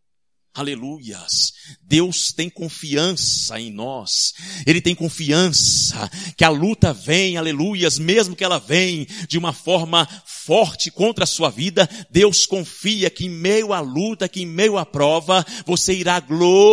Aleluias. 0.55 1.53
Deus 1.81 2.31
tem 2.31 2.49
confiança 2.49 3.59
em 3.59 3.69
nós. 3.69 4.33
Ele 4.65 4.79
tem 4.79 4.95
confiança 4.95 6.09
que 6.37 6.45
a 6.45 6.49
luta 6.49 6.93
vem, 6.93 7.35
aleluias, 7.35 7.99
mesmo 7.99 8.37
que 8.37 8.43
ela 8.43 8.57
vem 8.57 9.05
de 9.27 9.37
uma 9.37 9.51
forma 9.51 10.07
forte 10.25 10.89
contra 10.89 11.25
a 11.25 11.27
sua 11.27 11.49
vida, 11.49 11.89
Deus 12.09 12.45
confia 12.45 13.09
que 13.09 13.25
em 13.25 13.29
meio 13.29 13.73
à 13.73 13.81
luta, 13.81 14.29
que 14.29 14.43
em 14.43 14.45
meio 14.45 14.77
à 14.77 14.85
prova, 14.85 15.45
você 15.65 15.93
irá 15.93 16.21
glorificar 16.21 16.71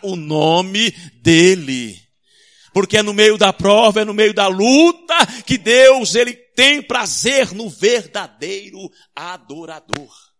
o 0.00 0.14
nome 0.14 0.94
dele. 1.20 2.00
Porque 2.72 2.98
é 2.98 3.02
no 3.02 3.12
meio 3.12 3.36
da 3.36 3.52
prova, 3.52 4.02
é 4.02 4.04
no 4.04 4.14
meio 4.14 4.32
da 4.32 4.46
luta 4.46 5.26
que 5.44 5.58
Deus, 5.58 6.14
ele 6.14 6.34
tem 6.34 6.80
prazer 6.80 7.52
no 7.52 7.68
verdadeiro 7.68 8.88
adorador. 9.12 10.31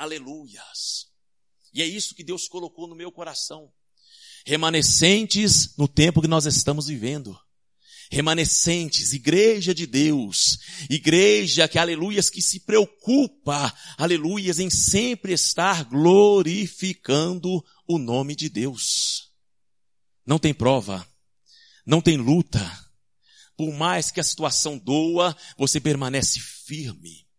Aleluias. 0.00 1.08
E 1.74 1.82
é 1.82 1.84
isso 1.84 2.14
que 2.14 2.24
Deus 2.24 2.48
colocou 2.48 2.88
no 2.88 2.94
meu 2.94 3.12
coração. 3.12 3.70
Remanescentes 4.46 5.76
no 5.76 5.86
tempo 5.86 6.22
que 6.22 6.26
nós 6.26 6.46
estamos 6.46 6.86
vivendo. 6.86 7.38
Remanescentes, 8.10 9.12
igreja 9.12 9.74
de 9.74 9.86
Deus, 9.86 10.58
igreja 10.88 11.68
que, 11.68 11.78
aleluias, 11.78 12.30
que 12.30 12.40
se 12.40 12.60
preocupa, 12.60 13.72
aleluias, 13.98 14.58
em 14.58 14.70
sempre 14.70 15.34
estar 15.34 15.84
glorificando 15.84 17.62
o 17.86 17.98
nome 17.98 18.34
de 18.34 18.48
Deus. 18.48 19.30
Não 20.24 20.38
tem 20.38 20.54
prova, 20.54 21.06
não 21.84 22.00
tem 22.00 22.16
luta. 22.16 22.58
Por 23.54 23.70
mais 23.70 24.10
que 24.10 24.18
a 24.18 24.24
situação 24.24 24.78
doa, 24.78 25.36
você 25.58 25.78
permanece 25.78 26.40
firme. 26.40 27.29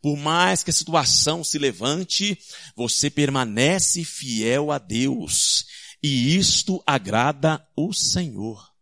Por 0.00 0.16
mais 0.16 0.62
que 0.62 0.70
a 0.70 0.74
situação 0.74 1.42
se 1.42 1.58
levante, 1.58 2.38
você 2.76 3.10
permanece 3.10 4.04
fiel 4.04 4.70
a 4.70 4.78
Deus. 4.78 5.66
E 6.02 6.36
isto 6.36 6.82
agrada 6.86 7.66
o 7.76 7.92
Senhor. 7.92 8.72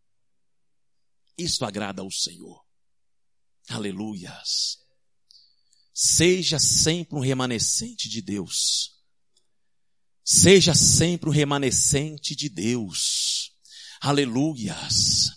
Isto 1.38 1.64
agrada 1.64 2.02
ao 2.02 2.10
Senhor. 2.10 2.62
Aleluias. 3.68 4.78
Seja 5.92 6.58
sempre 6.58 7.16
um 7.16 7.20
remanescente 7.20 8.08
de 8.08 8.20
Deus. 8.20 8.96
Seja 10.22 10.74
sempre 10.74 11.30
um 11.30 11.32
remanescente 11.32 12.36
de 12.36 12.48
Deus. 12.48 13.52
Aleluias. 14.00 15.30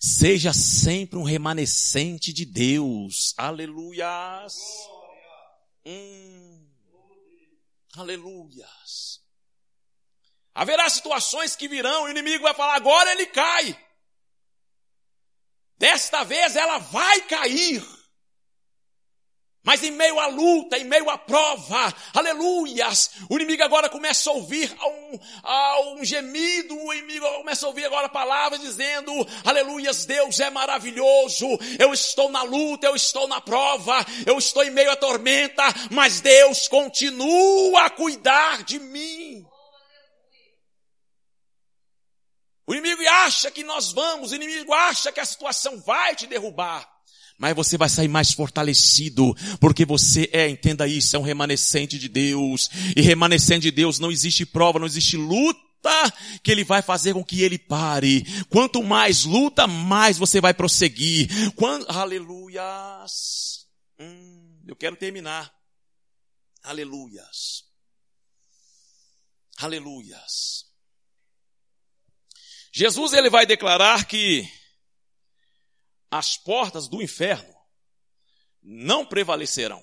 Seja 0.00 0.52
sempre 0.52 1.18
um 1.18 1.22
remanescente 1.22 2.32
de 2.32 2.44
Deus. 2.44 3.34
Aleluias. 3.36 4.56
Hum. 5.84 6.68
Aleluias. 7.96 9.20
Haverá 10.54 10.88
situações 10.88 11.56
que 11.56 11.68
virão, 11.68 12.04
o 12.04 12.10
inimigo 12.10 12.42
vai 12.42 12.54
falar, 12.54 12.74
agora 12.74 13.12
ele 13.12 13.26
cai. 13.26 13.78
Desta 15.78 16.24
vez 16.24 16.56
ela 16.56 16.78
vai 16.78 17.22
cair. 17.22 17.82
Mas 19.64 19.80
em 19.84 19.92
meio 19.92 20.18
à 20.18 20.26
luta, 20.26 20.76
em 20.76 20.82
meio 20.84 21.08
à 21.08 21.16
prova, 21.16 21.94
aleluias, 22.12 23.12
o 23.30 23.36
inimigo 23.36 23.62
agora 23.62 23.88
começa 23.88 24.28
a 24.28 24.32
ouvir 24.32 24.76
um, 24.82 26.00
um 26.00 26.04
gemido, 26.04 26.76
o 26.76 26.92
inimigo 26.92 27.24
começa 27.36 27.64
a 27.64 27.68
ouvir 27.68 27.84
agora 27.84 28.08
palavras 28.08 28.60
dizendo, 28.60 29.12
aleluias, 29.44 30.04
Deus 30.04 30.40
é 30.40 30.50
maravilhoso, 30.50 31.46
eu 31.78 31.92
estou 31.92 32.28
na 32.28 32.42
luta, 32.42 32.88
eu 32.88 32.96
estou 32.96 33.28
na 33.28 33.40
prova, 33.40 34.04
eu 34.26 34.36
estou 34.36 34.64
em 34.64 34.70
meio 34.70 34.90
à 34.90 34.96
tormenta, 34.96 35.62
mas 35.92 36.20
Deus 36.20 36.66
continua 36.66 37.84
a 37.84 37.90
cuidar 37.90 38.64
de 38.64 38.80
mim. 38.80 39.46
O 42.66 42.74
inimigo 42.74 43.02
acha 43.08 43.48
que 43.48 43.62
nós 43.62 43.92
vamos, 43.92 44.32
o 44.32 44.34
inimigo 44.34 44.72
acha 44.72 45.12
que 45.12 45.20
a 45.20 45.24
situação 45.24 45.80
vai 45.80 46.16
te 46.16 46.26
derrubar. 46.26 46.91
Mas 47.42 47.56
você 47.56 47.76
vai 47.76 47.88
sair 47.88 48.06
mais 48.06 48.30
fortalecido, 48.30 49.34
porque 49.58 49.84
você 49.84 50.30
é, 50.32 50.48
entenda 50.48 50.86
isso, 50.86 51.16
é 51.16 51.18
um 51.18 51.22
remanescente 51.22 51.98
de 51.98 52.08
Deus. 52.08 52.70
E 52.94 53.00
remanescente 53.00 53.62
de 53.62 53.72
Deus 53.72 53.98
não 53.98 54.12
existe 54.12 54.46
prova, 54.46 54.78
não 54.78 54.86
existe 54.86 55.16
luta 55.16 55.90
que 56.40 56.52
ele 56.52 56.62
vai 56.62 56.82
fazer 56.82 57.14
com 57.14 57.24
que 57.24 57.42
ele 57.42 57.58
pare. 57.58 58.24
Quanto 58.48 58.80
mais 58.80 59.24
luta, 59.24 59.66
mais 59.66 60.16
você 60.16 60.40
vai 60.40 60.54
prosseguir. 60.54 61.52
Quando, 61.56 61.84
aleluias. 61.90 63.66
Hum, 63.98 64.60
eu 64.64 64.76
quero 64.76 64.94
terminar. 64.94 65.52
Aleluias. 66.62 67.64
Aleluias. 69.58 70.64
Jesus 72.72 73.12
ele 73.12 73.28
vai 73.28 73.44
declarar 73.44 74.04
que 74.04 74.48
as 76.12 76.36
portas 76.36 76.88
do 76.88 77.00
inferno 77.00 77.54
não 78.62 79.06
prevalecerão 79.06 79.82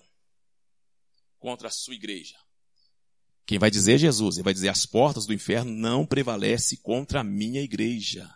contra 1.39 1.69
a 1.69 1.71
sua 1.71 1.95
igreja. 1.95 2.35
Quem 3.47 3.57
vai 3.57 3.71
dizer 3.71 3.95
é 3.95 3.97
Jesus, 3.97 4.35
ele 4.35 4.43
vai 4.43 4.53
dizer 4.53 4.69
as 4.69 4.85
portas 4.85 5.25
do 5.25 5.33
inferno 5.33 5.71
não 5.71 6.05
prevalecem 6.05 6.77
contra 6.83 7.21
a 7.21 7.23
minha 7.23 7.61
igreja. 7.61 8.31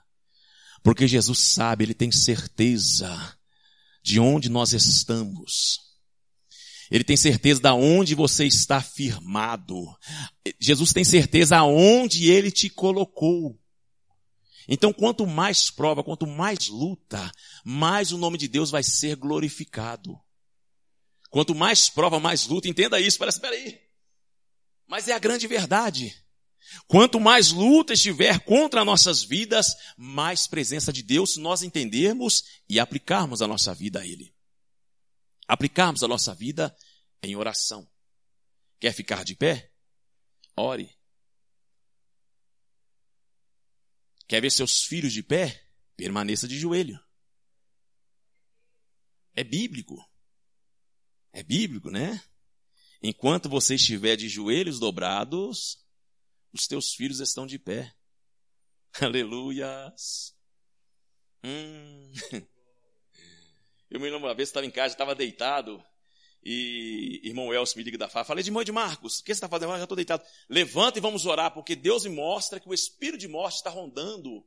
Porque 0.81 1.07
Jesus 1.07 1.37
sabe, 1.37 1.83
ele 1.83 1.93
tem 1.93 2.11
certeza 2.11 3.37
de 4.01 4.19
onde 4.19 4.49
nós 4.49 4.73
estamos. 4.73 5.79
Ele 6.89 7.03
tem 7.03 7.15
certeza 7.15 7.61
de 7.61 7.69
onde 7.69 8.15
você 8.15 8.47
está 8.47 8.81
firmado. 8.81 9.85
Jesus 10.59 10.91
tem 10.91 11.03
certeza 11.03 11.57
aonde 11.57 12.31
ele 12.31 12.49
te 12.49 12.69
colocou. 12.69 13.62
Então, 14.67 14.93
quanto 14.93 15.25
mais 15.25 15.69
prova, 15.69 16.03
quanto 16.03 16.25
mais 16.25 16.67
luta, 16.67 17.31
mais 17.63 18.11
o 18.11 18.17
nome 18.17 18.37
de 18.37 18.47
Deus 18.47 18.71
vai 18.71 18.83
ser 18.83 19.15
glorificado. 19.15 20.19
Quanto 21.29 21.55
mais 21.55 21.89
prova, 21.89 22.19
mais 22.19 22.47
luta, 22.47 22.67
entenda 22.67 22.99
isso, 22.99 23.17
parece, 23.17 23.39
peraí. 23.39 23.81
Mas 24.87 25.07
é 25.07 25.13
a 25.13 25.19
grande 25.19 25.47
verdade. 25.47 26.15
Quanto 26.87 27.19
mais 27.19 27.51
luta 27.51 27.93
estiver 27.93 28.39
contra 28.39 28.85
nossas 28.85 29.23
vidas, 29.23 29.75
mais 29.97 30.47
presença 30.47 30.93
de 30.93 31.03
Deus 31.03 31.35
nós 31.37 31.61
entendermos 31.61 32.43
e 32.69 32.79
aplicarmos 32.79 33.41
a 33.41 33.47
nossa 33.47 33.73
vida 33.73 33.99
a 33.99 34.07
Ele. 34.07 34.33
Aplicarmos 35.47 36.03
a 36.03 36.07
nossa 36.07 36.33
vida 36.33 36.75
em 37.21 37.35
oração. 37.35 37.87
Quer 38.79 38.93
ficar 38.93 39.23
de 39.23 39.35
pé? 39.35 39.71
Ore. 40.55 40.89
Quer 44.27 44.41
ver 44.41 44.51
seus 44.51 44.83
filhos 44.83 45.13
de 45.13 45.21
pé? 45.21 45.67
Permaneça 45.95 46.47
de 46.47 46.57
joelho. 46.57 46.99
É 49.35 49.43
bíblico. 49.43 49.97
É 51.31 51.43
bíblico, 51.43 51.89
né? 51.89 52.23
Enquanto 53.01 53.49
você 53.49 53.75
estiver 53.75 54.15
de 54.15 54.29
joelhos 54.29 54.79
dobrados, 54.79 55.83
os 56.53 56.67
teus 56.67 56.93
filhos 56.93 57.19
estão 57.19 57.45
de 57.45 57.59
pé. 57.59 57.93
Aleluias. 59.01 60.35
Hum. 61.43 62.11
Eu 63.89 63.99
me 63.99 64.09
lembro 64.09 64.27
uma 64.27 64.33
vez, 64.33 64.49
estava 64.49 64.65
em 64.65 64.71
casa, 64.71 64.93
estava 64.95 65.13
deitado, 65.13 65.83
e 66.45 67.21
irmão 67.23 67.53
Elcio 67.53 67.77
me 67.77 67.83
liga 67.83 67.97
da 67.97 68.09
fala, 68.09 68.25
falei 68.25 68.43
mãe 68.51 68.65
de 68.65 68.71
Marcos, 68.71 69.19
o 69.19 69.23
que 69.23 69.27
você 69.27 69.37
está 69.37 69.47
fazendo? 69.47 69.71
Eu 69.71 69.77
já 69.77 69.83
estou 69.83 69.95
deitado. 69.95 70.23
Levanta 70.49 70.97
e 70.97 71.01
vamos 71.01 71.25
orar, 71.25 71.51
porque 71.53 71.75
Deus 71.75 72.03
me 72.03 72.15
mostra 72.15 72.59
que 72.59 72.67
o 72.67 72.73
espírito 72.73 73.19
de 73.19 73.27
morte 73.27 73.55
está 73.55 73.69
rondando 73.69 74.45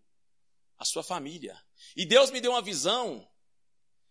a 0.79 0.85
sua 0.85 1.03
família. 1.03 1.59
E 1.97 2.05
Deus 2.05 2.31
me 2.31 2.41
deu 2.41 2.53
uma 2.53 2.61
visão 2.61 3.27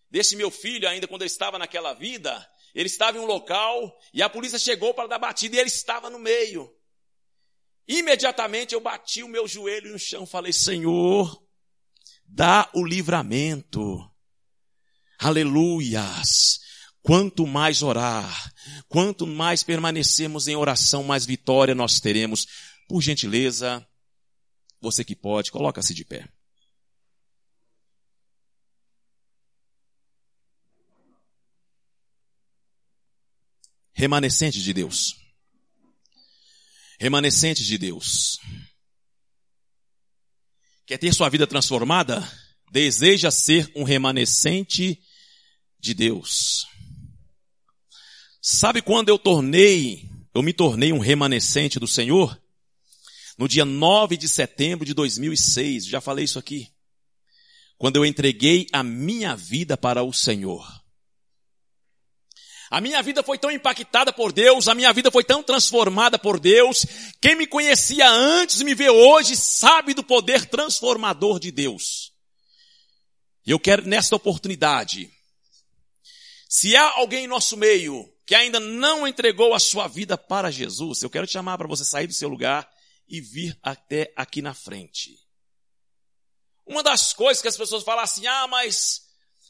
desse 0.10 0.36
meu 0.36 0.50
filho 0.50 0.88
ainda 0.88 1.08
quando 1.08 1.22
eu 1.22 1.28
estava 1.28 1.60
naquela 1.60 1.94
vida. 1.94 2.50
Ele 2.74 2.88
estava 2.88 3.18
em 3.18 3.22
um 3.22 3.26
local 3.26 3.96
e 4.14 4.22
a 4.22 4.30
polícia 4.30 4.58
chegou 4.58 4.94
para 4.94 5.08
dar 5.08 5.20
batida 5.20 5.56
e 5.56 5.60
ele 5.60 5.70
estava 5.70 6.10
no 6.10 6.18
meio. 6.18 6.74
Imediatamente 7.88 8.74
eu 8.74 8.82
bati 8.82 9.22
o 9.22 9.28
meu 9.28 9.48
joelho 9.48 9.92
no 9.92 10.00
chão, 10.00 10.26
falei: 10.26 10.52
Senhor, 10.52 11.40
dá 12.26 12.70
o 12.74 12.84
livramento. 12.84 14.12
Aleluias. 15.20 16.65
Quanto 17.06 17.46
mais 17.46 17.84
orar, 17.84 18.52
quanto 18.90 19.28
mais 19.28 19.62
permanecermos 19.62 20.48
em 20.48 20.56
oração, 20.56 21.04
mais 21.04 21.24
vitória 21.24 21.76
nós 21.76 22.00
teremos. 22.00 22.48
Por 22.90 23.00
gentileza, 23.00 23.88
você 24.82 25.06
que 25.06 25.16
pode, 25.16 25.52
coloca-se 25.52 25.94
de 25.94 26.04
pé. 26.04 26.28
Remanescente 33.94 34.60
de 34.60 34.74
Deus. 34.74 35.16
Remanescente 37.00 37.64
de 37.64 37.78
Deus. 37.78 38.40
Quer 40.88 40.98
ter 40.98 41.14
sua 41.14 41.30
vida 41.30 41.46
transformada? 41.46 42.28
Deseja 42.72 43.30
ser 43.30 43.72
um 43.76 43.84
remanescente 43.84 45.00
de 45.80 45.94
Deus. 45.94 46.66
Sabe 48.48 48.80
quando 48.80 49.10
eu 49.10 49.18
tornei, 49.18 50.08
eu 50.32 50.44
me 50.44 50.54
tornei 50.54 50.94
um 50.94 51.00
remanescente 51.00 51.80
do 51.80 51.88
Senhor? 51.88 52.40
No 53.40 53.48
dia 53.48 53.66
9 53.66 54.16
de 54.16 54.30
setembro 54.30 54.86
de 54.86 54.94
2006, 54.94 55.88
já 55.88 56.00
falei 56.00 56.26
isso 56.26 56.38
aqui. 56.38 56.72
Quando 57.76 57.96
eu 57.96 58.06
entreguei 58.06 58.68
a 58.72 58.84
minha 58.84 59.36
vida 59.36 59.76
para 59.76 60.04
o 60.04 60.14
Senhor. 60.14 60.64
A 62.70 62.80
minha 62.80 63.02
vida 63.02 63.24
foi 63.24 63.40
tão 63.40 63.50
impactada 63.50 64.14
por 64.14 64.32
Deus, 64.32 64.68
a 64.68 64.76
minha 64.76 64.94
vida 64.94 65.10
foi 65.10 65.24
tão 65.24 65.42
transformada 65.42 66.20
por 66.20 66.40
Deus. 66.40 66.86
Quem 67.20 67.36
me 67.36 67.48
conhecia 67.48 68.08
antes 68.08 68.62
me 68.62 68.76
vê 68.76 68.92
hoje 68.92 69.36
sabe 69.36 69.96
do 69.96 70.04
poder 70.04 70.46
transformador 70.46 71.40
de 71.40 71.50
Deus. 71.50 72.14
E 73.44 73.50
eu 73.50 73.60
quero 73.60 73.88
nesta 73.88 74.16
oportunidade 74.16 75.12
se 76.48 76.76
há 76.76 77.00
alguém 77.00 77.26
em 77.26 77.28
nosso 77.28 77.58
meio 77.58 78.15
que 78.26 78.34
ainda 78.34 78.60
não 78.60 79.08
entregou 79.08 79.54
a 79.54 79.60
sua 79.60 79.88
vida 79.88 80.18
para 80.18 80.52
Jesus, 80.52 81.02
eu 81.02 81.10
quero 81.10 81.28
te 81.28 81.34
chamar 81.34 81.58
para 81.58 81.68
você 81.68 81.84
sair 81.86 82.08
do 82.08 82.14
seu 82.14 82.28
lugar 82.28 82.70
e 83.08 83.22
vir 83.22 83.58
até 83.62 84.12
aqui 84.16 84.42
na 84.42 84.54
frente. 84.54 85.20
Uma 86.66 86.82
das 86.82 87.14
coisas 87.14 87.42
que 87.42 87.48
as 87.48 87.58
pessoas 87.58 87.84
falam 87.84 88.04
assim, 88.04 88.26
ah, 88.26 88.48
mas 88.48 89.04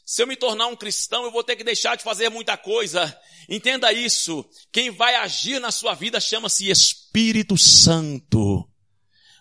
se 0.05 0.21
eu 0.21 0.27
me 0.27 0.35
tornar 0.35 0.67
um 0.67 0.75
cristão, 0.75 1.23
eu 1.23 1.31
vou 1.31 1.43
ter 1.43 1.55
que 1.55 1.63
deixar 1.63 1.95
de 1.95 2.03
fazer 2.03 2.29
muita 2.29 2.57
coisa. 2.57 3.17
Entenda 3.47 3.93
isso. 3.93 4.45
Quem 4.71 4.91
vai 4.91 5.15
agir 5.15 5.59
na 5.59 5.71
sua 5.71 5.93
vida 5.93 6.19
chama-se 6.19 6.69
Espírito 6.69 7.57
Santo. 7.57 8.69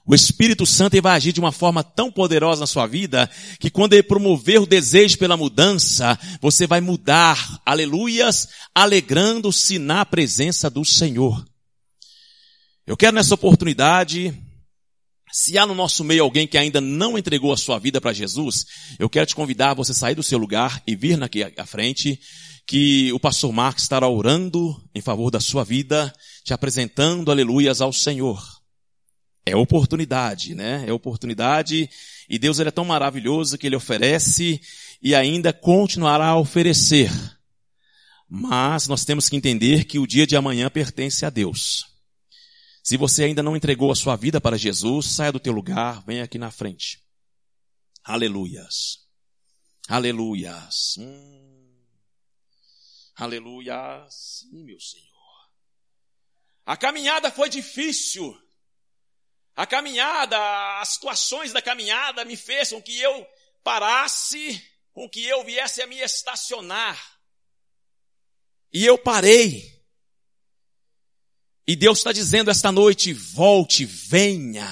O 0.07 0.15
Espírito 0.15 0.67
Santo 0.67 1.01
vai 1.01 1.17
agir 1.17 1.33
de 1.33 1.41
uma 1.41 1.51
forma 1.51 1.83
tão 1.83 2.13
poderosa 2.13 2.61
na 2.61 2.67
sua 2.67 2.87
vida 2.87 3.31
que 3.59 3.71
quando 3.71 3.95
ele 3.95 4.03
promover 4.03 4.61
o 4.61 4.67
desejo 4.67 5.17
pela 5.17 5.37
mudança, 5.37 6.19
você 6.43 6.67
vai 6.67 6.83
mudar, 6.83 7.63
aleluias, 7.65 8.49
alegrando-se 8.75 9.79
na 9.79 10.05
presença 10.05 10.69
do 10.69 10.85
Senhor. 10.85 11.43
Eu 12.87 12.99
quero 12.99 13.17
nessa 13.17 13.35
oportunidade, 13.35 14.39
se 15.33 15.57
há 15.57 15.65
no 15.65 15.75
nosso 15.75 16.05
meio 16.05 16.23
alguém 16.23 16.47
que 16.47 16.59
ainda 16.59 16.83
não 16.83 17.17
entregou 17.17 17.51
a 17.51 17.57
sua 17.57 17.79
vida 17.79 17.99
para 17.99 18.13
Jesus, 18.13 18.67
eu 18.99 19.09
quero 19.09 19.25
te 19.25 19.35
convidar 19.35 19.71
a 19.71 19.75
você 19.75 19.95
sair 19.95 20.15
do 20.15 20.23
seu 20.23 20.39
lugar 20.39 20.83
e 20.87 20.95
vir 20.95 21.21
aqui 21.23 21.43
à 21.43 21.65
frente, 21.65 22.21
que 22.67 23.11
o 23.11 23.19
pastor 23.19 23.51
Marcos 23.55 23.85
estará 23.85 24.07
orando 24.07 24.81
em 24.95 25.01
favor 25.01 25.31
da 25.31 25.41
sua 25.41 25.65
vida, 25.65 26.15
te 26.45 26.53
apresentando 26.53 27.31
aleluias 27.31 27.81
ao 27.81 27.93
Senhor. 27.93 28.54
É 29.47 29.55
oportunidade, 29.55 30.55
né? 30.55 30.85
É 30.87 30.93
oportunidade. 30.93 31.89
E 32.29 32.39
Deus 32.39 32.59
ele 32.59 32.71
é 32.71 32.73
tão 32.73 32.85
maravilhoso 32.85 33.59
que 33.59 33.67
ele 33.67 33.77
oferece 33.77 34.61
e 35.03 35.15
ainda 35.15 35.53
continuará 35.53 36.29
a 36.29 36.39
oferecer. 36.39 37.11
Mas 38.29 38.89
nós 38.89 39.05
temos 39.05 39.29
que 39.29 39.37
entender 39.37 39.85
que 39.85 39.99
o 39.99 40.07
dia 40.07 40.27
de 40.27 40.37
amanhã 40.37 40.71
pertence 40.71 41.27
a 41.27 41.31
Deus. 41.31 41.85
Se 42.83 42.97
você 42.97 43.25
ainda 43.25 43.43
não 43.43 43.57
entregou 43.57 43.91
a 43.93 43.97
sua 43.97 44.17
vida 44.17 44.41
para 44.41 44.59
Jesus, 44.59 45.07
saia 45.07 45.33
do 45.33 45.41
teu 45.41 45.53
lugar, 45.53 46.03
venha 46.07 46.25
aqui 46.25 46.39
na 46.39 46.51
frente. 46.51 47.01
Aleluias. 48.03 49.05
Aleluias. 49.89 50.97
Hum. 50.99 51.75
Aleluias. 53.17 54.41
Sim, 54.41 54.65
meu 54.65 54.81
Senhor. 54.81 55.05
A 56.67 56.77
caminhada 56.77 57.31
foi 57.31 57.49
difícil. 57.49 58.37
A 59.57 59.67
caminhada, 59.67 60.37
as 60.81 60.91
situações 60.91 61.53
da 61.53 61.63
caminhada 61.63 62.25
me 62.25 62.37
fez 62.37 62.71
com 62.71 62.83
que 62.83 62.99
eu 63.01 63.27
parasse, 63.63 64.61
com 64.93 65.09
que 65.09 65.25
eu 65.25 65.45
viesse 65.45 65.81
a 65.81 65.87
me 65.87 65.99
estacionar. 66.01 67.01
E 68.73 68.85
eu 68.85 68.99
parei. 68.99 69.73
E 71.67 71.77
Deus 71.77 71.99
está 71.99 72.13
dizendo 72.13 72.51
esta 72.51 72.73
noite, 72.73 73.13
volte, 73.13 73.85
venha. 73.85 74.69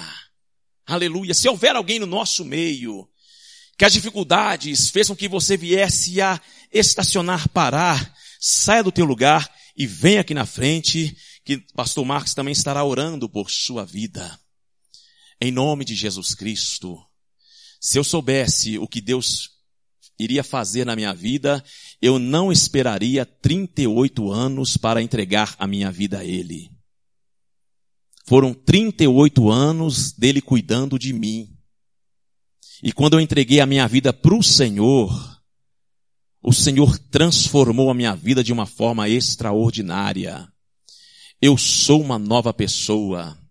Aleluia. 0.85 1.33
Se 1.33 1.49
houver 1.49 1.76
alguém 1.76 2.01
no 2.01 2.07
nosso 2.07 2.45
meio, 2.45 3.09
que 3.78 3.85
as 3.85 3.93
dificuldades 3.93 4.91
fez 4.91 5.07
com 5.07 5.16
que 5.16 5.28
você 5.28 5.57
viesse 5.57 6.20
a 6.20 6.41
estacionar, 6.72 7.49
parar, 7.49 8.14
saia 8.41 8.83
do 8.83 8.93
teu 8.93 9.05
lugar 9.05 9.49
e 9.76 9.87
venha 9.87 10.20
aqui 10.20 10.35
na 10.35 10.45
frente, 10.45 11.16
que 11.45 11.59
pastor 11.74 12.05
Marcos 12.05 12.35
também 12.35 12.53
estará 12.53 12.85
orando 12.85 13.28
por 13.28 13.49
sua 13.49 13.85
vida. 13.85 14.39
Em 15.45 15.51
nome 15.51 15.84
de 15.84 15.97
Jesus 15.97 16.36
Cristo. 16.36 17.05
Se 17.80 17.99
eu 17.99 18.05
soubesse 18.05 18.78
o 18.78 18.86
que 18.86 19.01
Deus 19.01 19.51
iria 20.16 20.45
fazer 20.45 20.86
na 20.86 20.95
minha 20.95 21.12
vida, 21.12 21.64
eu 22.01 22.16
não 22.16 22.53
esperaria 22.53 23.26
38 23.26 24.30
anos 24.30 24.76
para 24.76 25.03
entregar 25.03 25.57
a 25.59 25.66
minha 25.66 25.90
vida 25.90 26.20
a 26.20 26.24
Ele. 26.24 26.70
Foram 28.24 28.55
38 28.55 29.51
anos 29.51 30.12
dele 30.12 30.40
cuidando 30.40 30.97
de 30.97 31.12
mim. 31.12 31.53
E 32.80 32.93
quando 32.93 33.14
eu 33.14 33.20
entreguei 33.20 33.59
a 33.59 33.66
minha 33.66 33.88
vida 33.88 34.12
para 34.12 34.36
o 34.36 34.45
Senhor, 34.45 35.43
o 36.40 36.53
Senhor 36.53 36.97
transformou 37.11 37.90
a 37.90 37.95
minha 37.95 38.14
vida 38.14 38.45
de 38.45 38.53
uma 38.53 38.64
forma 38.64 39.09
extraordinária. 39.09 40.47
Eu 41.40 41.59
sou 41.59 42.01
uma 42.01 42.16
nova 42.16 42.55
pessoa. 42.55 43.41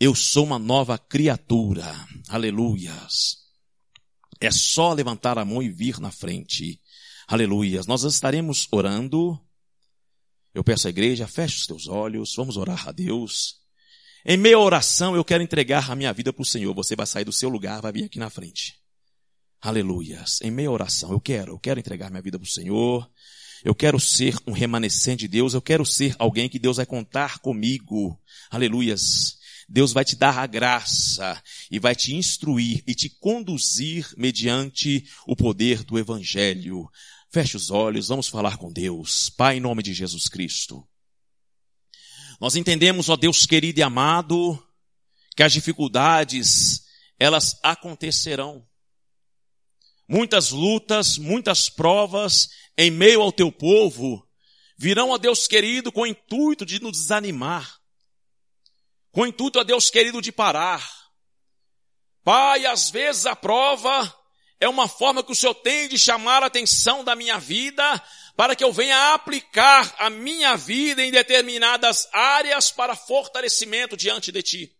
Eu 0.00 0.14
sou 0.14 0.46
uma 0.46 0.58
nova 0.58 0.96
criatura. 0.96 1.84
Aleluias. 2.26 3.36
É 4.40 4.50
só 4.50 4.94
levantar 4.94 5.36
a 5.36 5.44
mão 5.44 5.62
e 5.62 5.68
vir 5.68 6.00
na 6.00 6.10
frente. 6.10 6.80
Aleluias. 7.28 7.86
Nós 7.86 8.02
estaremos 8.04 8.66
orando. 8.72 9.38
Eu 10.54 10.64
peço 10.64 10.86
à 10.86 10.90
igreja, 10.90 11.28
feche 11.28 11.58
os 11.58 11.66
teus 11.66 11.86
olhos, 11.86 12.34
vamos 12.34 12.56
orar 12.56 12.88
a 12.88 12.92
Deus. 12.92 13.56
Em 14.24 14.38
meia 14.38 14.58
oração, 14.58 15.14
eu 15.14 15.22
quero 15.22 15.42
entregar 15.42 15.90
a 15.90 15.94
minha 15.94 16.14
vida 16.14 16.32
para 16.32 16.42
o 16.42 16.46
Senhor. 16.46 16.74
Você 16.74 16.96
vai 16.96 17.06
sair 17.06 17.24
do 17.24 17.32
seu 17.32 17.50
lugar, 17.50 17.82
vai 17.82 17.92
vir 17.92 18.04
aqui 18.04 18.18
na 18.18 18.30
frente. 18.30 18.76
Aleluias. 19.60 20.40
Em 20.40 20.50
meia 20.50 20.70
oração, 20.70 21.12
eu 21.12 21.20
quero, 21.20 21.52
eu 21.52 21.58
quero 21.58 21.78
entregar 21.78 22.08
minha 22.08 22.22
vida 22.22 22.38
para 22.38 22.46
o 22.46 22.50
Senhor. 22.50 23.06
Eu 23.62 23.74
quero 23.74 24.00
ser 24.00 24.34
um 24.46 24.52
remanescente 24.52 25.20
de 25.20 25.28
Deus. 25.28 25.52
Eu 25.52 25.60
quero 25.60 25.84
ser 25.84 26.16
alguém 26.18 26.48
que 26.48 26.58
Deus 26.58 26.78
vai 26.78 26.86
contar 26.86 27.40
comigo. 27.40 28.18
Aleluias. 28.50 29.39
Deus 29.72 29.92
vai 29.92 30.04
te 30.04 30.16
dar 30.16 30.36
a 30.36 30.48
graça 30.48 31.40
e 31.70 31.78
vai 31.78 31.94
te 31.94 32.12
instruir 32.12 32.82
e 32.88 32.92
te 32.92 33.08
conduzir 33.08 34.12
mediante 34.16 35.08
o 35.24 35.36
poder 35.36 35.84
do 35.84 35.96
Evangelho. 35.96 36.90
Feche 37.30 37.56
os 37.56 37.70
olhos, 37.70 38.08
vamos 38.08 38.26
falar 38.26 38.56
com 38.56 38.72
Deus. 38.72 39.30
Pai, 39.30 39.58
em 39.58 39.60
nome 39.60 39.80
de 39.80 39.94
Jesus 39.94 40.28
Cristo. 40.28 40.84
Nós 42.40 42.56
entendemos, 42.56 43.08
ó 43.08 43.14
Deus 43.14 43.46
querido 43.46 43.78
e 43.78 43.82
amado, 43.84 44.60
que 45.36 45.44
as 45.44 45.52
dificuldades, 45.52 46.82
elas 47.16 47.56
acontecerão. 47.62 48.66
Muitas 50.08 50.50
lutas, 50.50 51.16
muitas 51.16 51.70
provas 51.70 52.48
em 52.76 52.90
meio 52.90 53.22
ao 53.22 53.30
teu 53.30 53.52
povo 53.52 54.26
virão, 54.76 55.10
ó 55.10 55.18
Deus 55.18 55.46
querido, 55.46 55.92
com 55.92 56.00
o 56.00 56.06
intuito 56.06 56.66
de 56.66 56.80
nos 56.80 56.92
desanimar 56.92 57.79
com 59.12 59.22
o 59.22 59.26
intuito, 59.26 59.58
a 59.58 59.62
Deus 59.62 59.90
querido, 59.90 60.20
de 60.20 60.32
parar. 60.32 60.88
Pai, 62.22 62.66
às 62.66 62.90
vezes 62.90 63.26
a 63.26 63.34
prova 63.34 64.14
é 64.60 64.68
uma 64.68 64.86
forma 64.86 65.22
que 65.22 65.32
o 65.32 65.34
Senhor 65.34 65.54
tem 65.54 65.88
de 65.88 65.98
chamar 65.98 66.42
a 66.42 66.46
atenção 66.46 67.02
da 67.02 67.16
minha 67.16 67.38
vida 67.38 68.02
para 68.36 68.54
que 68.54 68.62
eu 68.62 68.72
venha 68.72 69.14
aplicar 69.14 69.94
a 69.98 70.08
minha 70.10 70.56
vida 70.56 71.02
em 71.02 71.10
determinadas 71.10 72.08
áreas 72.12 72.70
para 72.70 72.94
fortalecimento 72.94 73.96
diante 73.96 74.30
de 74.30 74.42
Ti. 74.42 74.79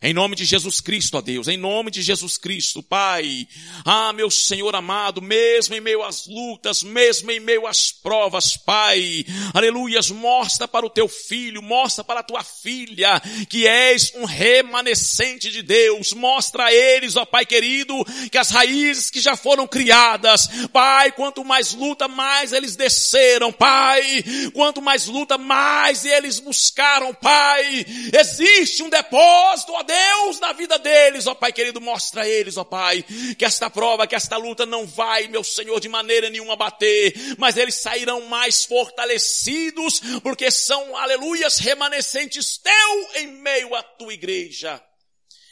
Em 0.00 0.14
nome 0.14 0.36
de 0.36 0.44
Jesus 0.44 0.80
Cristo, 0.80 1.16
ó 1.16 1.20
Deus, 1.20 1.48
em 1.48 1.56
nome 1.56 1.90
de 1.90 2.02
Jesus 2.02 2.38
Cristo, 2.38 2.80
Pai. 2.80 3.48
Ah, 3.84 4.12
meu 4.12 4.30
Senhor 4.30 4.72
amado, 4.76 5.20
mesmo 5.20 5.74
em 5.74 5.80
meio 5.80 6.04
às 6.04 6.28
lutas, 6.28 6.84
mesmo 6.84 7.32
em 7.32 7.40
meio 7.40 7.66
às 7.66 7.90
provas, 7.90 8.56
Pai. 8.56 9.26
Aleluias, 9.52 10.08
mostra 10.12 10.68
para 10.68 10.86
o 10.86 10.90
teu 10.90 11.08
filho, 11.08 11.60
mostra 11.60 12.04
para 12.04 12.20
a 12.20 12.22
tua 12.22 12.44
filha, 12.44 13.20
que 13.50 13.66
és 13.66 14.12
um 14.14 14.24
remanescente 14.24 15.50
de 15.50 15.62
Deus. 15.62 16.12
Mostra 16.12 16.66
a 16.66 16.72
eles, 16.72 17.16
ó 17.16 17.24
Pai 17.24 17.44
querido, 17.44 17.92
que 18.30 18.38
as 18.38 18.50
raízes 18.50 19.10
que 19.10 19.20
já 19.20 19.34
foram 19.34 19.66
criadas, 19.66 20.48
Pai, 20.72 21.10
quanto 21.10 21.44
mais 21.44 21.72
luta, 21.74 22.06
mais 22.06 22.52
eles 22.52 22.76
desceram, 22.76 23.52
Pai. 23.52 24.22
Quanto 24.54 24.80
mais 24.80 25.06
luta, 25.06 25.36
mais 25.36 26.04
eles 26.04 26.38
buscaram, 26.38 27.12
Pai. 27.14 27.84
Existe 28.16 28.84
um 28.84 28.88
depósito, 28.88 29.74
Deus 29.88 30.38
na 30.38 30.52
vida 30.52 30.78
deles, 30.78 31.26
ó 31.26 31.34
Pai 31.34 31.50
querido, 31.50 31.80
mostra 31.80 32.22
a 32.22 32.28
eles, 32.28 32.58
ó 32.58 32.64
Pai, 32.64 33.02
que 33.38 33.44
esta 33.44 33.70
prova, 33.70 34.06
que 34.06 34.14
esta 34.14 34.36
luta 34.36 34.66
não 34.66 34.86
vai, 34.86 35.28
meu 35.28 35.42
Senhor, 35.42 35.80
de 35.80 35.88
maneira 35.88 36.28
nenhuma 36.28 36.56
bater, 36.56 37.14
mas 37.38 37.56
eles 37.56 37.76
sairão 37.76 38.20
mais 38.26 38.66
fortalecidos, 38.66 40.00
porque 40.22 40.50
são, 40.50 40.94
aleluias, 40.94 41.56
remanescentes 41.56 42.58
teu 42.58 43.22
em 43.22 43.28
meio 43.28 43.74
à 43.74 43.82
tua 43.82 44.12
igreja. 44.12 44.78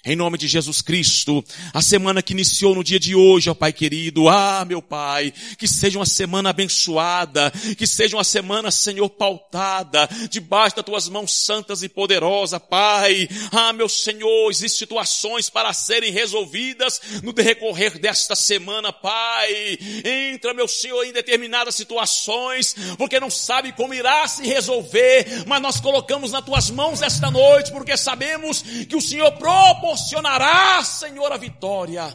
Em 0.07 0.15
nome 0.15 0.39
de 0.39 0.47
Jesus 0.47 0.81
Cristo, 0.83 1.45
a 1.75 1.83
semana 1.83 2.23
que 2.23 2.33
iniciou 2.33 2.77
no 2.77 2.85
dia 2.85 3.01
de 3.01 3.17
hoje, 3.17 3.51
ó 3.51 3.55
Pai 3.55 3.73
querido, 3.73 4.29
ah, 4.29 4.65
meu 4.65 4.81
Pai, 4.81 5.35
que 5.59 5.67
seja 5.67 5.99
uma 5.99 6.07
semana 6.07 6.51
abençoada, 6.51 7.53
que 7.77 7.89
seja 7.89 8.17
uma 8.17 8.23
semana, 8.23 8.71
Senhor, 8.71 9.11
pautada, 9.11 10.09
debaixo 10.31 10.77
das 10.77 10.85
tuas 10.85 11.09
mãos 11.09 11.33
santas 11.33 11.83
e 11.83 11.89
poderosas, 11.89 12.63
Pai. 12.71 13.29
Ah, 13.51 13.73
meu 13.73 13.89
Senhor, 13.89 14.49
existem 14.49 14.79
situações 14.87 15.51
para 15.51 15.73
serem 15.73 16.13
resolvidas 16.13 17.01
no 17.25 17.33
decorrer 17.33 17.99
desta 17.99 18.37
semana, 18.37 18.93
Pai. 18.93 19.77
Entra, 20.05 20.55
meu 20.55 20.69
Senhor, 20.69 21.03
em 21.03 21.13
determinadas 21.13 21.75
situações, 21.75 22.77
porque 22.97 23.19
não 23.19 23.29
sabe 23.29 23.73
como 23.73 23.93
irá 23.93 24.29
se 24.29 24.47
resolver, 24.47 25.43
mas 25.49 25.61
nós 25.61 25.81
colocamos 25.81 26.31
nas 26.31 26.45
tuas 26.45 26.71
mãos 26.71 27.03
esta 27.03 27.29
noite, 27.29 27.73
porque 27.73 27.97
sabemos 27.97 28.63
que 28.89 28.95
o 28.95 29.01
Senhor 29.01 29.33
proporciona 29.33 29.96
proporcionará, 29.97 30.85
Senhor, 30.85 31.33
a 31.33 31.39
vitória. 31.39 32.15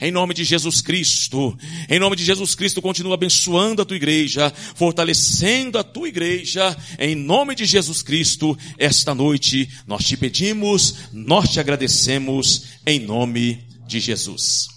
Em 0.00 0.10
nome 0.10 0.34
de 0.34 0.44
Jesus 0.44 0.80
Cristo, 0.80 1.56
em 1.88 1.98
nome 1.98 2.16
de 2.16 2.24
Jesus 2.24 2.54
Cristo, 2.54 2.82
continua 2.82 3.14
abençoando 3.14 3.80
a 3.80 3.84
tua 3.84 3.96
igreja, 3.96 4.52
fortalecendo 4.74 5.78
a 5.78 5.84
tua 5.84 6.08
igreja, 6.08 6.76
em 6.98 7.14
nome 7.14 7.54
de 7.54 7.64
Jesus 7.64 8.02
Cristo, 8.02 8.58
esta 8.78 9.14
noite 9.14 9.68
nós 9.86 10.04
te 10.04 10.16
pedimos, 10.16 10.96
nós 11.12 11.50
te 11.50 11.60
agradecemos, 11.60 12.64
em 12.84 12.98
nome 12.98 13.66
de 13.86 14.00
Jesus. 14.00 14.75